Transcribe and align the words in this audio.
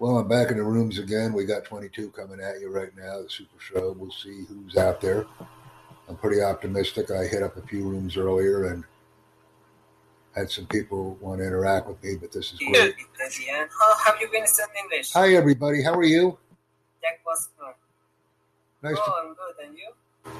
Well, 0.00 0.16
I'm 0.16 0.28
back 0.28 0.50
in 0.50 0.56
the 0.56 0.62
rooms 0.62 0.98
again. 0.98 1.34
We 1.34 1.44
got 1.44 1.66
22 1.66 2.08
coming 2.12 2.40
at 2.40 2.58
you 2.58 2.70
right 2.70 2.88
now, 2.96 3.20
the 3.20 3.28
Super 3.28 3.60
Show. 3.60 3.94
We'll 3.98 4.10
see 4.10 4.46
who's 4.48 4.78
out 4.78 4.98
there. 4.98 5.26
I'm 6.08 6.16
pretty 6.16 6.40
optimistic. 6.40 7.10
I 7.10 7.26
hit 7.26 7.42
up 7.42 7.58
a 7.58 7.66
few 7.66 7.86
rooms 7.86 8.16
earlier 8.16 8.72
and 8.72 8.82
had 10.34 10.50
some 10.50 10.64
people 10.68 11.18
want 11.20 11.40
to 11.40 11.46
interact 11.46 11.86
with 11.86 12.02
me, 12.02 12.14
but 12.18 12.32
this 12.32 12.50
is 12.50 12.58
great. 12.60 12.72
Good, 12.72 12.94
Brazilian. 13.14 13.56
Eh? 13.56 13.66
How 13.78 14.10
have 14.10 14.20
you 14.22 14.30
been 14.32 14.46
studying 14.46 14.84
English? 14.84 15.12
Hi, 15.12 15.34
everybody. 15.34 15.82
How 15.82 15.92
are 15.92 16.02
you? 16.02 16.38
Jack 17.02 17.20
Bosco. 17.22 17.74
Nice 18.82 18.96
oh, 18.96 19.04
to, 19.04 19.28
I'm 19.28 19.34
good. 19.34 19.66
And 19.66 19.76
you? 19.76 19.92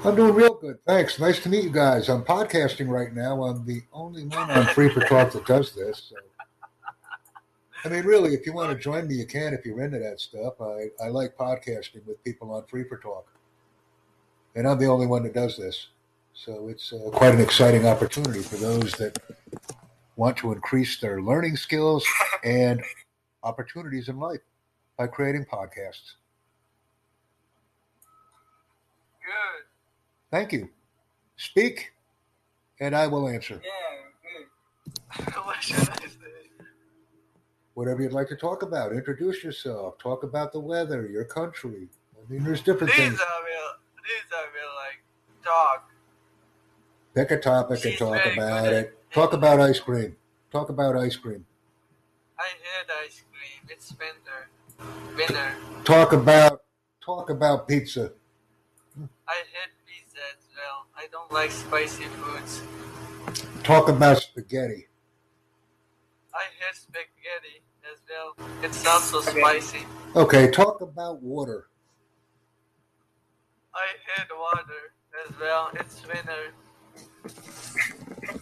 I'm 0.03 0.15
doing 0.15 0.33
real 0.33 0.55
good. 0.55 0.79
Thanks. 0.87 1.19
Nice 1.19 1.39
to 1.43 1.49
meet 1.49 1.65
you 1.65 1.69
guys. 1.69 2.09
I'm 2.09 2.23
podcasting 2.23 2.89
right 2.89 3.13
now. 3.13 3.43
I'm 3.43 3.63
the 3.67 3.83
only 3.93 4.23
one 4.25 4.49
on 4.49 4.65
Free 4.73 4.89
for 4.89 5.01
Talk 5.01 5.33
that 5.33 5.45
does 5.45 5.75
this. 5.75 6.09
So. 6.09 6.15
I 7.83 7.89
mean, 7.89 8.03
really, 8.03 8.33
if 8.33 8.45
you 8.45 8.53
want 8.53 8.71
to 8.71 8.77
join 8.77 9.07
me, 9.07 9.15
you 9.15 9.25
can 9.25 9.53
if 9.53 9.65
you're 9.65 9.81
into 9.81 9.97
that 9.99 10.19
stuff. 10.19 10.61
I, 10.61 10.89
I 11.03 11.07
like 11.07 11.35
podcasting 11.35 12.05
with 12.05 12.23
people 12.23 12.51
on 12.51 12.63
Free 12.65 12.83
for 12.83 12.97
Talk. 12.97 13.27
And 14.55 14.67
I'm 14.67 14.77
the 14.77 14.85
only 14.85 15.07
one 15.07 15.23
that 15.23 15.33
does 15.33 15.57
this. 15.57 15.87
So 16.33 16.67
it's 16.69 16.93
uh, 16.93 17.09
quite 17.11 17.33
an 17.33 17.41
exciting 17.41 17.87
opportunity 17.87 18.41
for 18.41 18.57
those 18.57 18.93
that 18.93 19.17
want 20.15 20.37
to 20.37 20.51
increase 20.51 20.99
their 20.99 21.21
learning 21.21 21.55
skills 21.57 22.05
and 22.43 22.83
opportunities 23.43 24.09
in 24.09 24.19
life 24.19 24.41
by 24.97 25.07
creating 25.07 25.45
podcasts. 25.45 26.13
Good. 29.25 29.63
Thank 30.29 30.53
you. 30.53 30.69
Speak, 31.37 31.91
and 32.79 32.95
I 32.95 33.07
will 33.07 33.27
answer. 33.27 33.59
Yeah, 33.63 35.25
good. 35.25 35.35
what 35.45 35.63
should 35.63 35.89
I 35.89 35.95
say? 36.07 36.11
Whatever 37.73 38.01
you'd 38.01 38.11
like 38.11 38.27
to 38.27 38.35
talk 38.35 38.63
about, 38.63 38.91
introduce 38.91 39.43
yourself, 39.43 39.97
talk 39.97 40.23
about 40.23 40.51
the 40.51 40.59
weather, 40.59 41.07
your 41.07 41.23
country. 41.23 41.87
I 42.15 42.31
mean, 42.31 42.43
there's 42.43 42.61
different 42.61 42.93
These 42.93 43.07
things. 43.07 43.19
are 43.19 43.43
real. 43.45 43.71
These 44.03 44.31
are 44.37 44.45
real 44.53 44.75
like 44.75 45.01
talk. 45.43 45.89
Pick 47.15 47.31
a 47.31 47.39
topic 47.39 47.83
and 47.85 47.97
talk 47.97 48.25
about 48.25 48.73
it. 48.73 48.97
Talk 49.11 49.33
about 49.33 49.59
ice 49.59 49.79
cream. 49.79 50.15
Talk 50.51 50.69
about 50.69 50.97
ice 50.97 51.15
cream. 51.15 51.45
I 52.39 52.43
hate 52.43 53.05
ice 53.05 53.23
cream. 53.31 53.69
It's 53.69 53.93
winter. 53.97 54.49
Winter. 55.15 55.55
Talk 55.83 56.13
about 56.13 56.63
talk 57.03 57.29
about 57.29 57.67
pizza. 57.67 58.11
I 59.27 59.35
hate 59.35 59.73
pizza 59.85 60.19
as 60.31 60.45
well. 60.55 60.85
I 60.97 61.07
don't 61.11 61.31
like 61.31 61.51
spicy 61.51 62.03
foods. 62.03 62.61
Talk 63.63 63.89
about 63.89 64.17
spaghetti. 64.17 64.87
I 66.33 66.43
hate 66.59 66.75
spaghetti 66.75 67.61
as 67.91 67.99
well. 68.09 68.35
It's 68.63 68.83
not 68.83 69.01
so 69.01 69.21
spicy. 69.21 69.85
Okay, 70.15 70.49
talk 70.49 70.81
about 70.81 71.21
water. 71.21 71.67
I 73.73 73.87
hate 74.15 74.27
water 74.37 74.93
as 75.25 75.31
well. 75.39 75.71
It's 75.73 76.01
winter. 76.07 76.53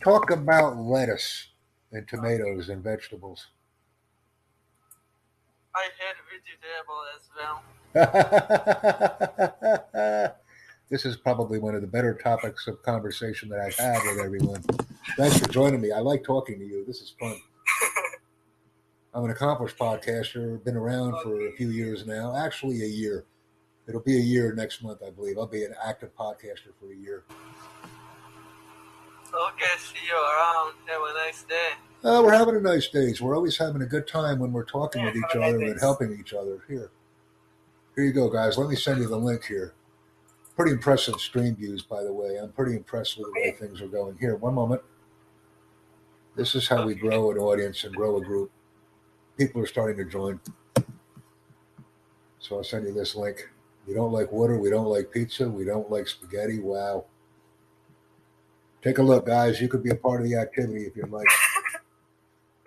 Talk 0.04 0.32
about 0.32 0.78
lettuce 0.78 1.48
and 1.92 2.08
tomatoes 2.08 2.70
and 2.70 2.84
vegetables. 2.84 3.48
I 5.76 5.90
hate 5.98 6.16
vegetable 6.30 7.02
as 7.16 7.30
well. 7.36 7.64
this 10.90 11.06
is 11.06 11.18
probably 11.18 11.58
one 11.58 11.74
of 11.76 11.82
the 11.82 11.88
better 11.88 12.14
topics 12.14 12.68
of 12.68 12.84
conversation 12.84 13.50
that 13.50 13.60
I've 13.60 13.76
had 13.76 14.00
with 14.04 14.20
everyone. 14.24 14.62
Thanks 15.18 15.40
for 15.40 15.50
joining 15.50 15.82
me. 15.82 15.92
I 15.92 16.00
like 16.00 16.24
talking 16.24 16.60
to 16.60 16.66
you. 16.66 16.86
This 16.86 17.02
is 17.02 17.16
fun. 17.20 17.36
I'm 19.14 19.26
an 19.26 19.32
accomplished 19.32 19.78
podcaster, 19.78 20.64
been 20.64 20.78
around 20.78 21.16
for 21.24 21.48
a 21.48 21.52
few 21.54 21.70
years 21.70 22.06
now, 22.06 22.36
actually 22.36 22.84
a 22.84 22.88
year. 22.88 23.26
It'll 23.88 24.02
be 24.02 24.18
a 24.18 24.22
year 24.22 24.54
next 24.54 24.84
month, 24.84 25.02
I 25.06 25.10
believe. 25.10 25.40
I'll 25.40 25.48
be 25.48 25.64
an 25.64 25.74
active 25.84 26.16
podcaster 26.16 26.72
for 26.80 26.92
a 26.92 26.96
year. 26.96 27.24
Okay, 29.34 29.66
see 29.80 29.98
you 30.08 30.16
around. 30.16 30.74
Have 30.86 31.02
a 31.02 31.14
nice 31.26 31.44
day. 31.44 31.70
Uh, 32.04 32.22
we're 32.24 32.34
having 32.34 32.56
a 32.56 32.62
nice 32.62 32.88
day. 32.88 33.14
We're 33.20 33.36
always 33.36 33.58
having 33.58 33.82
a 33.82 33.88
good 33.88 34.08
time 34.08 34.38
when 34.38 34.52
we're 34.52 34.64
talking 34.64 35.04
with 35.04 35.16
each 35.16 35.24
have 35.34 35.36
a 35.36 35.40
nice 35.40 35.54
other 35.56 35.66
and 35.66 35.80
helping 35.80 36.20
each 36.20 36.34
other. 36.34 36.60
Here, 36.68 36.92
here 37.96 38.06
you 38.06 38.14
go, 38.14 38.30
guys. 38.30 38.60
Let 38.60 38.70
me 38.70 38.76
send 38.76 39.00
you 39.00 39.08
the 39.08 39.18
link 39.18 39.44
here. 39.44 39.74
Pretty 40.56 40.72
impressive 40.72 41.16
stream 41.16 41.56
views, 41.56 41.82
by 41.82 42.04
the 42.04 42.14
way. 42.14 42.38
I'm 42.38 42.52
pretty 42.52 42.76
impressed 42.76 43.18
with 43.18 43.28
the 43.28 43.42
way 43.42 43.52
things 43.52 43.82
are 43.82 43.88
going. 43.88 44.18
Here, 44.20 44.36
one 44.36 44.54
moment. 44.54 44.82
This 46.36 46.54
is 46.54 46.68
how 46.68 46.86
we 46.86 46.94
grow 46.94 47.32
an 47.32 47.38
audience 47.38 47.84
and 47.84 47.96
grow 47.96 48.18
a 48.18 48.22
group. 48.22 48.52
People 49.40 49.62
are 49.62 49.68
starting 49.68 49.96
to 50.04 50.12
join. 50.12 50.38
So 52.40 52.58
I'll 52.58 52.64
send 52.64 52.86
you 52.86 52.94
this 52.94 53.16
link. 53.16 53.50
We 53.88 53.94
don't 53.94 54.12
like 54.12 54.34
water. 54.34 54.60
We 54.60 54.70
don't 54.70 54.88
like 54.88 55.12
pizza. 55.12 55.50
We 55.50 55.64
don't 55.64 55.90
like 55.90 56.10
spaghetti. 56.10 56.60
Wow. 56.60 57.06
Take 58.82 58.98
a 58.98 59.02
look, 59.02 59.26
guys. 59.26 59.62
You 59.62 59.70
could 59.70 59.82
be 59.82 59.92
a 59.92 59.96
part 59.96 60.20
of 60.20 60.28
the 60.28 60.36
activity 60.36 60.84
if 60.84 60.96
you'd 60.98 61.10
like. 61.10 61.28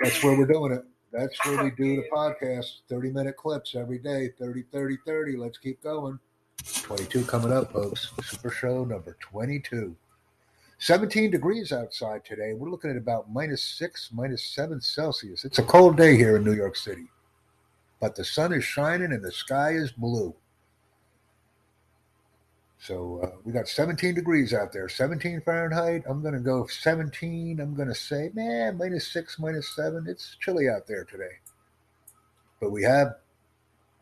That's 0.01 0.25
where 0.25 0.37
we're 0.37 0.47
doing 0.47 0.73
it. 0.73 0.85
That's 1.13 1.37
where 1.45 1.63
we 1.63 1.73
do 1.73 1.97
the 1.97 2.05
podcast. 2.11 2.81
30 2.89 3.11
minute 3.11 3.37
clips 3.37 3.75
every 3.75 3.99
day. 3.99 4.31
30, 4.39 4.63
30, 4.73 4.97
30. 5.05 5.37
Let's 5.37 5.59
keep 5.59 5.83
going. 5.83 6.19
22 6.65 7.25
coming 7.25 7.53
up, 7.53 7.71
folks. 7.71 8.13
Super 8.23 8.51
show 8.51 8.87
number 8.87 9.19
22. 9.21 9.95
17 10.83 11.31
degrees 11.31 11.71
outside 11.71 12.25
today. 12.25 12.55
We're 12.55 12.69
looking 12.69 12.91
at 12.91 12.97
about 12.97 13.31
minus 13.31 13.63
six, 13.63 14.11
minus 14.13 14.43
seven 14.43 14.81
Celsius. 14.81 15.45
It's 15.45 15.61
a 15.61 15.63
cold 15.63 15.97
day 15.97 16.17
here 16.17 16.35
in 16.35 16.43
New 16.43 16.55
York 16.55 16.75
City, 16.75 17.05
but 18.01 18.17
the 18.17 18.25
sun 18.25 18.53
is 18.53 18.65
shining 18.65 19.13
and 19.13 19.25
the 19.25 19.31
sky 19.31 19.75
is 19.75 19.93
blue. 19.93 20.35
So 22.81 23.21
uh, 23.23 23.37
we 23.45 23.53
got 23.53 23.69
17 23.69 24.13
degrees 24.17 24.53
out 24.53 24.73
there, 24.73 24.89
17 24.89 25.43
Fahrenheit. 25.43 26.03
I'm 26.09 26.21
going 26.21 26.35
to 26.35 26.41
go 26.41 26.67
17. 26.67 27.61
I'm 27.61 27.77
going 27.77 27.87
to 27.87 27.95
say, 27.95 28.33
man, 28.35 28.77
minus 28.77 29.07
six, 29.07 29.39
minus 29.39 29.69
seven. 29.77 30.07
It's 30.09 30.37
chilly 30.41 30.69
out 30.69 30.89
there 30.89 31.05
today. 31.05 31.37
But 32.61 32.73
we 32.73 32.83
have 32.83 33.19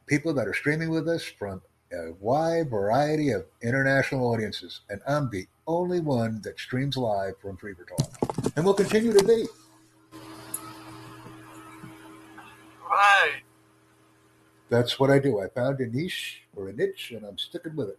people 0.07 0.33
that 0.33 0.49
are 0.49 0.55
streaming 0.55 0.89
with 0.89 1.11
us 1.11 1.25
from 1.25 1.61
a 1.93 2.13
wide 2.21 2.71
variety 2.71 3.33
of 3.33 3.45
international 3.63 4.33
audiences. 4.33 4.81
And 4.89 5.03
I'm 5.07 5.29
the 5.29 5.47
only 5.71 6.01
one 6.01 6.41
that 6.43 6.59
streams 6.59 6.97
live 6.97 7.39
from 7.39 7.57
for 7.57 7.73
Talk. 7.73 8.53
And 8.57 8.65
will 8.65 8.75
continue 8.75 9.13
to 9.13 9.25
be. 9.25 9.47
Right. 12.91 13.43
That's 14.69 14.99
what 14.99 15.11
I 15.11 15.19
do. 15.19 15.41
I 15.41 15.49
found 15.49 15.81
a 15.81 15.87
niche 15.87 16.43
or 16.57 16.69
a 16.69 16.73
niche 16.73 17.13
and 17.13 17.25
I'm 17.25 17.39
sticking 17.39 17.77
with 17.77 17.89
it. 17.89 17.99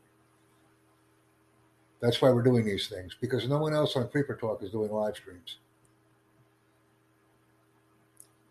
That's 2.01 2.21
why 2.21 2.31
we're 2.31 2.41
doing 2.41 2.65
these 2.65 2.87
things 2.87 3.15
because 3.19 3.47
no 3.47 3.57
one 3.59 3.73
else 3.73 3.95
on 3.95 4.09
Free 4.09 4.23
for 4.23 4.35
Talk 4.35 4.63
is 4.63 4.71
doing 4.71 4.91
live 4.91 5.15
streams. 5.15 5.57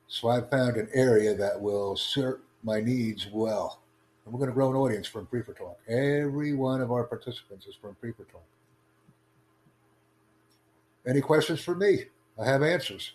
So 0.09 0.29
I 0.29 0.41
found 0.41 0.77
an 0.77 0.89
area 0.95 1.35
that 1.35 1.61
will 1.61 1.97
serve 1.97 2.41
my 2.63 2.81
needs 2.81 3.27
well. 3.33 3.81
And 4.25 4.35
we're 4.35 4.39
going 4.39 4.51
to 4.51 4.55
grow 4.55 4.71
an 4.71 4.77
audience 4.77 5.07
from 5.07 5.27
Free 5.27 5.43
for 5.43 5.55
Talk. 5.55 5.79
Every 5.89 6.55
one 6.55 6.81
of 6.81 6.93
our 6.93 7.05
participants 7.05 7.67
is 7.67 7.75
from 7.75 7.97
Free 8.01 8.13
for 8.13 8.25
Talk. 8.25 8.45
Any 11.07 11.21
questions 11.21 11.61
for 11.61 11.75
me? 11.75 12.05
I 12.39 12.45
have 12.45 12.63
answers. 12.63 13.13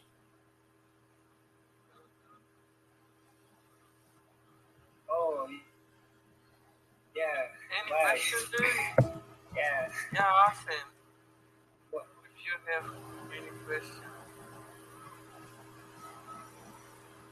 Oh, 5.10 5.48
yeah. 7.16 7.24
Any 7.82 7.92
Bye. 7.92 8.10
question, 8.12 8.40
dude? 8.58 9.12
Yeah. 9.56 9.88
Yeah, 10.14 10.26
ask 10.50 10.68
him. 10.68 10.76
If 11.94 12.02
you 12.44 12.74
have 12.74 12.92
any 13.32 13.48
question. 13.66 14.04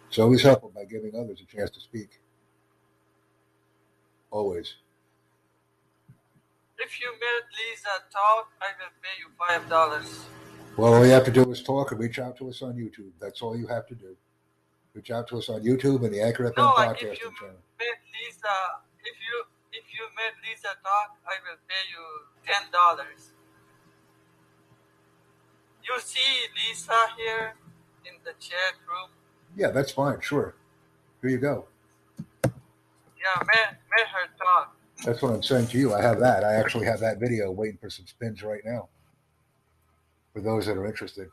It's 0.08 0.20
always 0.20 0.42
helpful 0.42 0.72
by 0.74 0.86
giving 0.86 1.16
others 1.20 1.42
a 1.42 1.46
chance 1.46 1.70
to 1.72 1.82
speak. 1.82 2.22
Always. 4.32 4.76
If 6.84 7.00
you 7.00 7.12
made 7.14 7.46
Lisa 7.58 7.90
talk, 8.12 8.52
I 8.62 8.68
will 8.80 8.92
pay 9.02 9.16
you 9.20 9.30
five 9.40 9.70
dollars. 9.70 10.26
Well, 10.76 10.96
all 10.96 11.06
you 11.06 11.12
have 11.12 11.24
to 11.26 11.32
do 11.32 11.50
is 11.52 11.64
talk 11.64 11.92
and 11.92 12.00
reach 12.00 12.20
out 12.20 12.36
to 12.38 12.50
us 12.50 12.62
on 12.62 12.74
YouTube. 12.74 13.12
That's 13.22 13.42
all 13.42 13.56
you 13.56 13.68
have 13.68 13.88
to 13.88 13.96
do. 13.96 14.18
Reach 14.94 15.12
out 15.12 15.28
to 15.30 15.38
us 15.38 15.48
on 15.50 15.62
YouTube 15.64 16.04
and 16.04 16.14
the 16.14 16.22
Anchor 16.22 16.50
FM 16.50 16.58
No, 16.58 16.74
like 16.76 17.02
if 17.02 17.10
podcasting 17.10 17.22
you 17.22 17.32
channel. 17.40 17.56
made 17.80 18.00
Lisa, 18.14 18.56
if 19.00 19.16
you 19.16 19.46
if 19.72 19.86
you 19.94 20.04
made 20.18 20.36
Lisa 20.50 20.76
talk, 20.84 21.16
I 21.26 21.36
will 21.48 21.58
pay 21.70 21.84
you 21.90 22.04
ten 22.46 22.70
dollars. 22.72 23.32
You 25.84 26.00
see 26.00 26.48
Lisa 26.56 27.00
here 27.18 27.54
in 28.06 28.14
the 28.26 28.34
chat 28.40 28.76
room. 28.88 29.10
Yeah, 29.56 29.72
that's 29.72 29.92
fine. 29.92 30.20
Sure. 30.22 30.56
Here 31.22 31.30
you 31.30 31.38
go. 31.38 31.66
Yeah, 32.44 33.42
made, 33.48 33.78
made 33.90 34.08
her 34.08 34.28
talk. 34.38 34.76
That's 35.04 35.22
what 35.22 35.34
I'm 35.34 35.44
saying 35.44 35.68
to 35.68 35.78
you. 35.78 35.94
I 35.94 36.02
have 36.02 36.20
that. 36.20 36.44
I 36.44 36.54
actually 36.54 36.86
have 36.86 37.02
that 37.02 37.20
video 37.20 37.52
waiting 37.52 37.78
for 37.78 37.90
some 37.90 38.08
spins 38.08 38.42
right 38.42 38.62
now. 38.64 38.88
For 40.34 40.42
those 40.42 40.66
that 40.66 40.78
are 40.78 40.86
interested. 40.86 41.30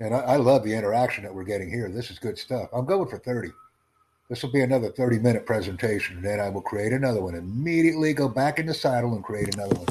And 0.00 0.14
I, 0.14 0.18
I 0.18 0.36
love 0.36 0.64
the 0.64 0.74
interaction 0.74 1.22
that 1.22 1.34
we're 1.34 1.44
getting 1.44 1.70
here. 1.70 1.88
This 1.88 2.10
is 2.10 2.18
good 2.18 2.36
stuff. 2.36 2.68
I'm 2.72 2.84
going 2.84 3.08
for 3.08 3.18
30. 3.18 3.50
This 4.28 4.42
will 4.42 4.50
be 4.50 4.62
another 4.62 4.90
30 4.90 5.20
minute 5.20 5.46
presentation. 5.46 6.16
And 6.16 6.24
then 6.24 6.40
I 6.40 6.48
will 6.48 6.62
create 6.62 6.92
another 6.92 7.22
one. 7.22 7.36
Immediately 7.36 8.12
go 8.14 8.28
back 8.28 8.58
in 8.58 8.66
the 8.66 8.74
saddle 8.74 9.14
and 9.14 9.22
create 9.22 9.54
another 9.54 9.76
one. 9.76 9.86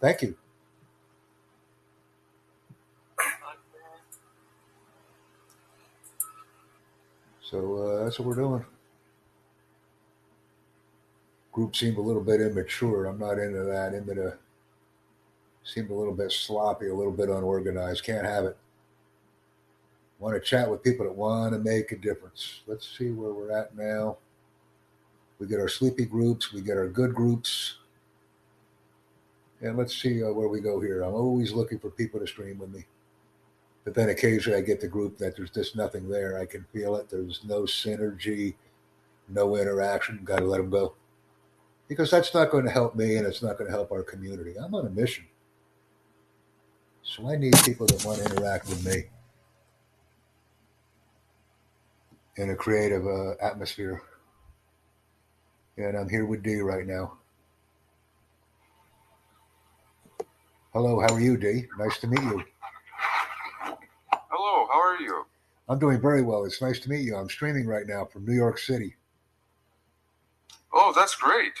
Thank 0.00 0.22
you. 0.22 0.36
So 7.52 7.76
uh, 7.76 8.04
that's 8.04 8.18
what 8.18 8.28
we're 8.28 8.34
doing. 8.34 8.64
Group 11.52 11.76
seemed 11.76 11.98
a 11.98 12.00
little 12.00 12.22
bit 12.22 12.40
immature. 12.40 13.04
I'm 13.04 13.18
not 13.18 13.38
into 13.38 13.62
that. 13.64 13.92
Into 13.92 14.14
the 14.14 14.38
seemed 15.62 15.90
a 15.90 15.94
little 15.94 16.14
bit 16.14 16.32
sloppy, 16.32 16.88
a 16.88 16.94
little 16.94 17.12
bit 17.12 17.28
unorganized. 17.28 18.04
Can't 18.04 18.24
have 18.24 18.46
it. 18.46 18.56
Want 20.18 20.34
to 20.34 20.40
chat 20.40 20.70
with 20.70 20.82
people 20.82 21.04
that 21.04 21.14
want 21.14 21.52
to 21.52 21.58
make 21.58 21.92
a 21.92 21.96
difference. 21.96 22.62
Let's 22.66 22.96
see 22.96 23.10
where 23.10 23.34
we're 23.34 23.52
at 23.52 23.76
now. 23.76 24.16
We 25.38 25.46
get 25.46 25.60
our 25.60 25.68
sleepy 25.68 26.06
groups, 26.06 26.54
we 26.54 26.62
get 26.62 26.78
our 26.78 26.88
good 26.88 27.14
groups. 27.14 27.80
And 29.60 29.76
let's 29.76 30.00
see 30.00 30.24
uh, 30.24 30.32
where 30.32 30.48
we 30.48 30.60
go 30.60 30.80
here. 30.80 31.02
I'm 31.02 31.14
always 31.14 31.52
looking 31.52 31.78
for 31.78 31.90
people 31.90 32.18
to 32.18 32.26
stream 32.26 32.58
with 32.58 32.72
me. 32.72 32.86
But 33.84 33.94
then 33.94 34.10
occasionally 34.10 34.58
I 34.58 34.62
get 34.62 34.80
the 34.80 34.88
group 34.88 35.18
that 35.18 35.36
there's 35.36 35.50
just 35.50 35.76
nothing 35.76 36.08
there. 36.08 36.38
I 36.38 36.46
can 36.46 36.64
feel 36.72 36.96
it. 36.96 37.08
There's 37.10 37.40
no 37.44 37.62
synergy, 37.62 38.54
no 39.28 39.56
interaction. 39.56 40.20
Got 40.24 40.38
to 40.38 40.44
let 40.44 40.58
them 40.58 40.70
go. 40.70 40.94
Because 41.88 42.10
that's 42.10 42.32
not 42.32 42.50
going 42.50 42.64
to 42.64 42.70
help 42.70 42.94
me 42.94 43.16
and 43.16 43.26
it's 43.26 43.42
not 43.42 43.58
going 43.58 43.68
to 43.68 43.76
help 43.76 43.90
our 43.90 44.02
community. 44.02 44.54
I'm 44.56 44.74
on 44.74 44.86
a 44.86 44.90
mission. 44.90 45.24
So 47.02 47.28
I 47.28 47.36
need 47.36 47.54
people 47.64 47.86
that 47.88 48.04
want 48.04 48.18
to 48.18 48.24
interact 48.24 48.68
with 48.68 48.86
me 48.86 49.04
in 52.36 52.50
a 52.50 52.54
creative 52.54 53.06
uh, 53.06 53.32
atmosphere. 53.42 54.02
And 55.76 55.96
I'm 55.96 56.08
here 56.08 56.24
with 56.24 56.42
D 56.42 56.60
right 56.60 56.86
now. 56.86 57.18
Hello, 60.72 61.00
how 61.00 61.12
are 61.12 61.20
you, 61.20 61.36
D? 61.36 61.66
Nice 61.78 61.98
to 61.98 62.06
meet 62.06 62.22
you. 62.22 62.44
Are 64.92 65.00
you? 65.00 65.24
I'm 65.68 65.78
doing 65.78 66.00
very 66.00 66.22
well. 66.22 66.44
It's 66.44 66.60
nice 66.60 66.78
to 66.80 66.90
meet 66.90 67.00
you. 67.00 67.16
I'm 67.16 67.30
streaming 67.30 67.66
right 67.66 67.86
now 67.86 68.04
from 68.04 68.26
New 68.26 68.34
York 68.34 68.58
City. 68.58 68.94
Oh, 70.72 70.92
that's 70.94 71.14
great. 71.14 71.52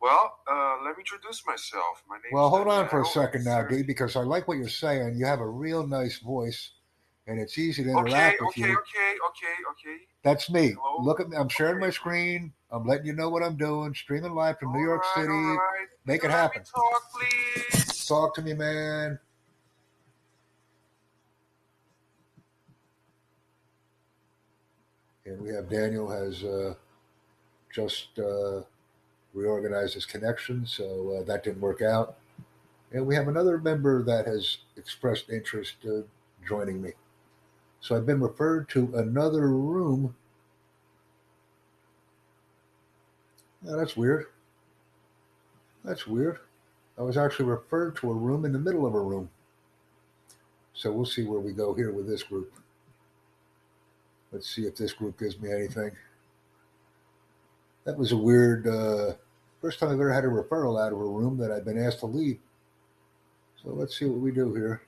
Well, 0.00 0.38
uh, 0.50 0.76
let 0.84 0.96
me 0.96 1.02
introduce 1.02 1.44
myself. 1.46 2.02
My 2.08 2.16
name. 2.16 2.32
Well, 2.32 2.48
hold 2.48 2.66
on 2.68 2.88
for 2.88 3.02
a 3.02 3.04
second 3.04 3.44
now, 3.44 3.62
D, 3.66 3.82
because 3.82 4.16
I 4.16 4.20
like 4.22 4.48
what 4.48 4.58
you're 4.58 4.68
saying. 4.68 5.16
You 5.16 5.26
have 5.26 5.40
a 5.40 5.48
real 5.48 5.86
nice 5.86 6.18
voice, 6.18 6.70
and 7.26 7.38
it's 7.38 7.58
easy 7.58 7.84
to 7.84 7.90
interact 7.90 8.14
okay, 8.14 8.36
with 8.40 8.48
okay, 8.48 8.60
you. 8.60 8.66
Okay, 8.66 8.72
okay, 8.72 9.12
okay, 9.28 9.90
okay. 9.90 10.02
That's 10.24 10.50
me. 10.50 10.74
Hello? 10.80 11.04
Look 11.04 11.20
at 11.20 11.28
me. 11.28 11.36
I'm 11.36 11.48
sharing 11.48 11.76
Okay. 11.76 11.86
my 11.86 11.90
screen. 11.90 12.52
I'm 12.70 12.86
letting 12.86 13.06
you 13.06 13.12
know 13.12 13.28
what 13.28 13.42
I'm 13.44 13.56
doing. 13.56 13.94
Streaming 13.94 14.34
live 14.34 14.58
from 14.58 14.72
New 14.72 14.82
York 14.84 15.02
All 15.16 15.22
right, 15.22 15.26
City. 15.26 15.34
all 15.34 15.56
right. 15.56 15.86
Make 16.06 16.24
it 16.24 16.30
happen. 16.30 16.62
Talk, 16.64 17.02
please. 17.12 18.06
Talk 18.06 18.34
to 18.34 18.42
me, 18.42 18.54
man. 18.54 19.18
And 25.28 25.42
we 25.42 25.50
have 25.50 25.68
Daniel 25.68 26.08
has 26.08 26.42
uh, 26.42 26.72
just 27.70 28.18
uh, 28.18 28.62
reorganized 29.34 29.92
his 29.92 30.06
connection, 30.06 30.64
so 30.64 31.18
uh, 31.20 31.24
that 31.24 31.44
didn't 31.44 31.60
work 31.60 31.82
out. 31.82 32.16
And 32.92 33.06
we 33.06 33.14
have 33.14 33.28
another 33.28 33.58
member 33.58 34.02
that 34.04 34.26
has 34.26 34.58
expressed 34.78 35.28
interest 35.28 35.74
uh, 35.86 36.00
joining 36.48 36.80
me. 36.80 36.92
So 37.80 37.94
I've 37.94 38.06
been 38.06 38.20
referred 38.20 38.70
to 38.70 38.90
another 38.96 39.48
room. 39.48 40.16
Yeah, 43.62 43.76
that's 43.76 43.98
weird. 43.98 44.26
That's 45.84 46.06
weird. 46.06 46.38
I 46.98 47.02
was 47.02 47.18
actually 47.18 47.46
referred 47.46 47.96
to 47.96 48.10
a 48.10 48.14
room 48.14 48.46
in 48.46 48.52
the 48.52 48.58
middle 48.58 48.86
of 48.86 48.94
a 48.94 49.00
room. 49.00 49.28
So 50.72 50.90
we'll 50.90 51.04
see 51.04 51.24
where 51.24 51.40
we 51.40 51.52
go 51.52 51.74
here 51.74 51.92
with 51.92 52.08
this 52.08 52.22
group. 52.22 52.54
Let's 54.32 54.54
see 54.54 54.66
if 54.66 54.76
this 54.76 54.92
group 54.92 55.18
gives 55.18 55.40
me 55.40 55.50
anything. 55.50 55.90
That 57.84 57.96
was 57.96 58.12
a 58.12 58.16
weird, 58.16 58.66
uh, 58.66 59.14
first 59.60 59.78
time 59.78 59.88
I've 59.88 59.94
ever 59.94 60.12
had 60.12 60.24
a 60.24 60.28
referral 60.28 60.80
out 60.80 60.92
of 60.92 61.00
a 61.00 61.04
room 61.04 61.38
that 61.38 61.50
I've 61.50 61.64
been 61.64 61.82
asked 61.82 62.00
to 62.00 62.06
leave. 62.06 62.38
So 63.62 63.70
let's 63.70 63.98
see 63.98 64.04
what 64.04 64.20
we 64.20 64.30
do 64.30 64.54
here. 64.54 64.82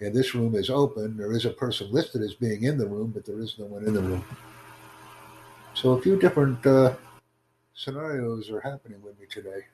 And 0.00 0.14
this 0.14 0.34
room 0.34 0.54
is 0.54 0.70
open. 0.70 1.16
There 1.16 1.32
is 1.32 1.44
a 1.44 1.50
person 1.50 1.92
listed 1.92 2.22
as 2.22 2.34
being 2.34 2.64
in 2.64 2.78
the 2.78 2.86
room, 2.86 3.10
but 3.10 3.24
there 3.24 3.40
is 3.40 3.58
no 3.58 3.66
one 3.66 3.84
in 3.86 3.94
the 3.94 4.02
room. 4.02 4.24
So 5.74 5.92
a 5.92 6.02
few 6.02 6.18
different 6.18 6.64
uh, 6.66 6.94
scenarios 7.74 8.50
are 8.50 8.60
happening 8.60 9.02
with 9.02 9.18
me 9.20 9.26
today. 9.30 9.66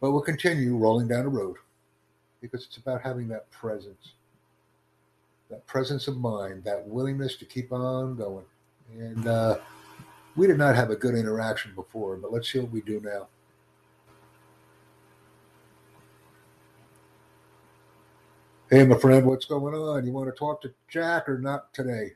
But 0.00 0.12
we'll 0.12 0.22
continue 0.22 0.76
rolling 0.76 1.08
down 1.08 1.24
the 1.24 1.30
road 1.30 1.56
because 2.40 2.64
it's 2.64 2.76
about 2.76 3.02
having 3.02 3.28
that 3.28 3.50
presence, 3.50 4.12
that 5.54 5.66
presence 5.68 6.08
of 6.08 6.16
mind, 6.16 6.64
that 6.64 6.84
willingness 6.86 7.36
to 7.36 7.44
keep 7.44 7.72
on 7.72 8.16
going. 8.16 8.44
And 8.98 9.26
uh, 9.28 9.58
we 10.34 10.48
did 10.48 10.58
not 10.58 10.74
have 10.74 10.90
a 10.90 10.96
good 10.96 11.14
interaction 11.14 11.72
before, 11.76 12.16
but 12.16 12.32
let's 12.32 12.50
see 12.50 12.58
what 12.58 12.72
we 12.72 12.80
do 12.80 13.00
now. 13.00 13.28
Hey, 18.68 18.84
my 18.84 18.98
friend, 18.98 19.24
what's 19.24 19.44
going 19.44 19.74
on? 19.74 20.04
You 20.04 20.12
want 20.12 20.28
to 20.28 20.36
talk 20.36 20.60
to 20.62 20.74
Jack 20.88 21.28
or 21.28 21.38
not 21.38 21.72
today? 21.72 22.12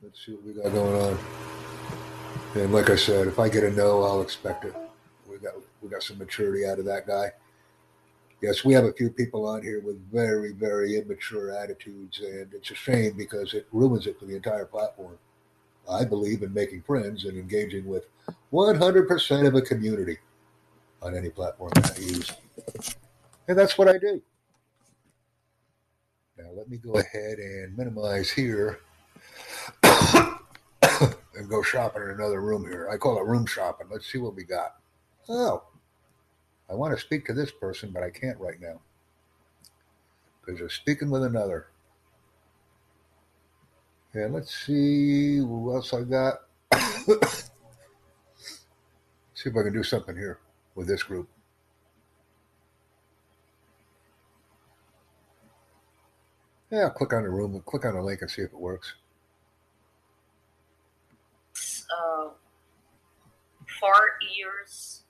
Let's 0.00 0.24
see 0.24 0.32
what 0.32 0.44
we 0.44 0.52
got 0.52 0.72
going 0.72 1.02
on. 1.02 1.18
And 2.54 2.72
like 2.72 2.90
I 2.90 2.96
said, 2.96 3.26
if 3.26 3.40
I 3.40 3.48
get 3.48 3.64
a 3.64 3.70
no, 3.72 4.02
I'll 4.02 4.22
expect 4.22 4.64
it. 4.64 4.74
We 5.28 5.38
got 5.38 5.54
we 5.80 5.88
got 5.88 6.02
some 6.02 6.18
maturity 6.18 6.66
out 6.66 6.78
of 6.78 6.84
that 6.84 7.06
guy. 7.06 7.32
Yes, 8.42 8.64
we 8.64 8.74
have 8.74 8.84
a 8.84 8.92
few 8.92 9.08
people 9.08 9.46
on 9.46 9.62
here 9.62 9.80
with 9.80 10.04
very, 10.10 10.50
very 10.52 10.96
immature 10.96 11.52
attitudes, 11.52 12.20
and 12.20 12.52
it's 12.52 12.72
a 12.72 12.74
shame 12.74 13.12
because 13.16 13.54
it 13.54 13.68
ruins 13.70 14.08
it 14.08 14.18
for 14.18 14.24
the 14.24 14.34
entire 14.34 14.64
platform. 14.64 15.16
I 15.88 16.04
believe 16.04 16.42
in 16.42 16.52
making 16.52 16.82
friends 16.82 17.24
and 17.24 17.38
engaging 17.38 17.86
with 17.86 18.06
100% 18.52 19.46
of 19.46 19.54
a 19.54 19.62
community 19.62 20.18
on 21.00 21.16
any 21.16 21.30
platform 21.30 21.70
that 21.76 21.96
I 21.96 22.00
use. 22.00 22.32
And 23.46 23.56
that's 23.56 23.78
what 23.78 23.88
I 23.88 23.96
do. 23.96 24.20
Now, 26.36 26.50
let 26.56 26.68
me 26.68 26.78
go 26.78 26.94
ahead 26.94 27.38
and 27.38 27.76
minimize 27.76 28.28
here 28.28 28.80
and 29.84 31.48
go 31.48 31.62
shopping 31.62 32.02
in 32.02 32.10
another 32.10 32.40
room 32.40 32.64
here. 32.64 32.88
I 32.92 32.96
call 32.96 33.18
it 33.18 33.24
room 33.24 33.46
shopping. 33.46 33.86
Let's 33.88 34.10
see 34.10 34.18
what 34.18 34.34
we 34.34 34.42
got. 34.42 34.76
Oh, 35.28 35.62
I 36.70 36.74
want 36.74 36.96
to 36.96 37.00
speak 37.00 37.26
to 37.26 37.34
this 37.34 37.50
person, 37.50 37.90
but 37.92 38.02
I 38.02 38.10
can't 38.10 38.38
right 38.38 38.60
now 38.60 38.80
because 40.40 40.58
they're 40.58 40.68
speaking 40.68 41.10
with 41.10 41.22
another. 41.24 41.68
And 44.14 44.34
let's 44.34 44.54
see 44.66 45.38
who 45.38 45.74
else 45.74 45.92
I 45.92 46.02
got. 46.02 46.34
see 49.34 49.48
if 49.48 49.56
I 49.56 49.62
can 49.62 49.72
do 49.72 49.82
something 49.82 50.16
here 50.16 50.38
with 50.74 50.86
this 50.86 51.02
group. 51.02 51.28
Yeah, 56.70 56.84
I'll 56.84 56.90
click 56.90 57.12
on 57.12 57.22
the 57.22 57.30
room 57.30 57.54
and 57.54 57.64
click 57.64 57.84
on 57.84 57.94
the 57.94 58.02
link 58.02 58.22
and 58.22 58.30
see 58.30 58.42
if 58.42 58.52
it 58.52 58.58
works. 58.58 58.94
uh, 61.92 62.28
four 63.80 64.18
years, 64.36 65.01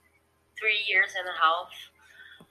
three 0.59 0.81
years 0.87 1.11
and 1.17 1.27
a 1.27 1.37
half, 1.37 1.71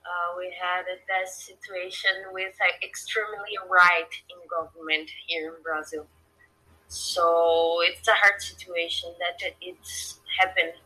uh, 0.03 0.29
we 0.39 0.51
had 0.51 0.83
that 0.87 1.29
situation 1.29 2.11
with 2.33 2.55
an 2.61 2.75
extremely 2.83 3.55
right 3.71 4.11
in 4.31 4.39
government 4.51 5.11
here 5.27 5.55
in 5.55 5.63
Brazil. 5.63 6.07
So 6.89 7.81
it's 7.87 8.07
a 8.09 8.17
hard 8.19 8.43
situation 8.43 9.15
that 9.19 9.41
it's 9.61 10.21
happened. 10.39 10.77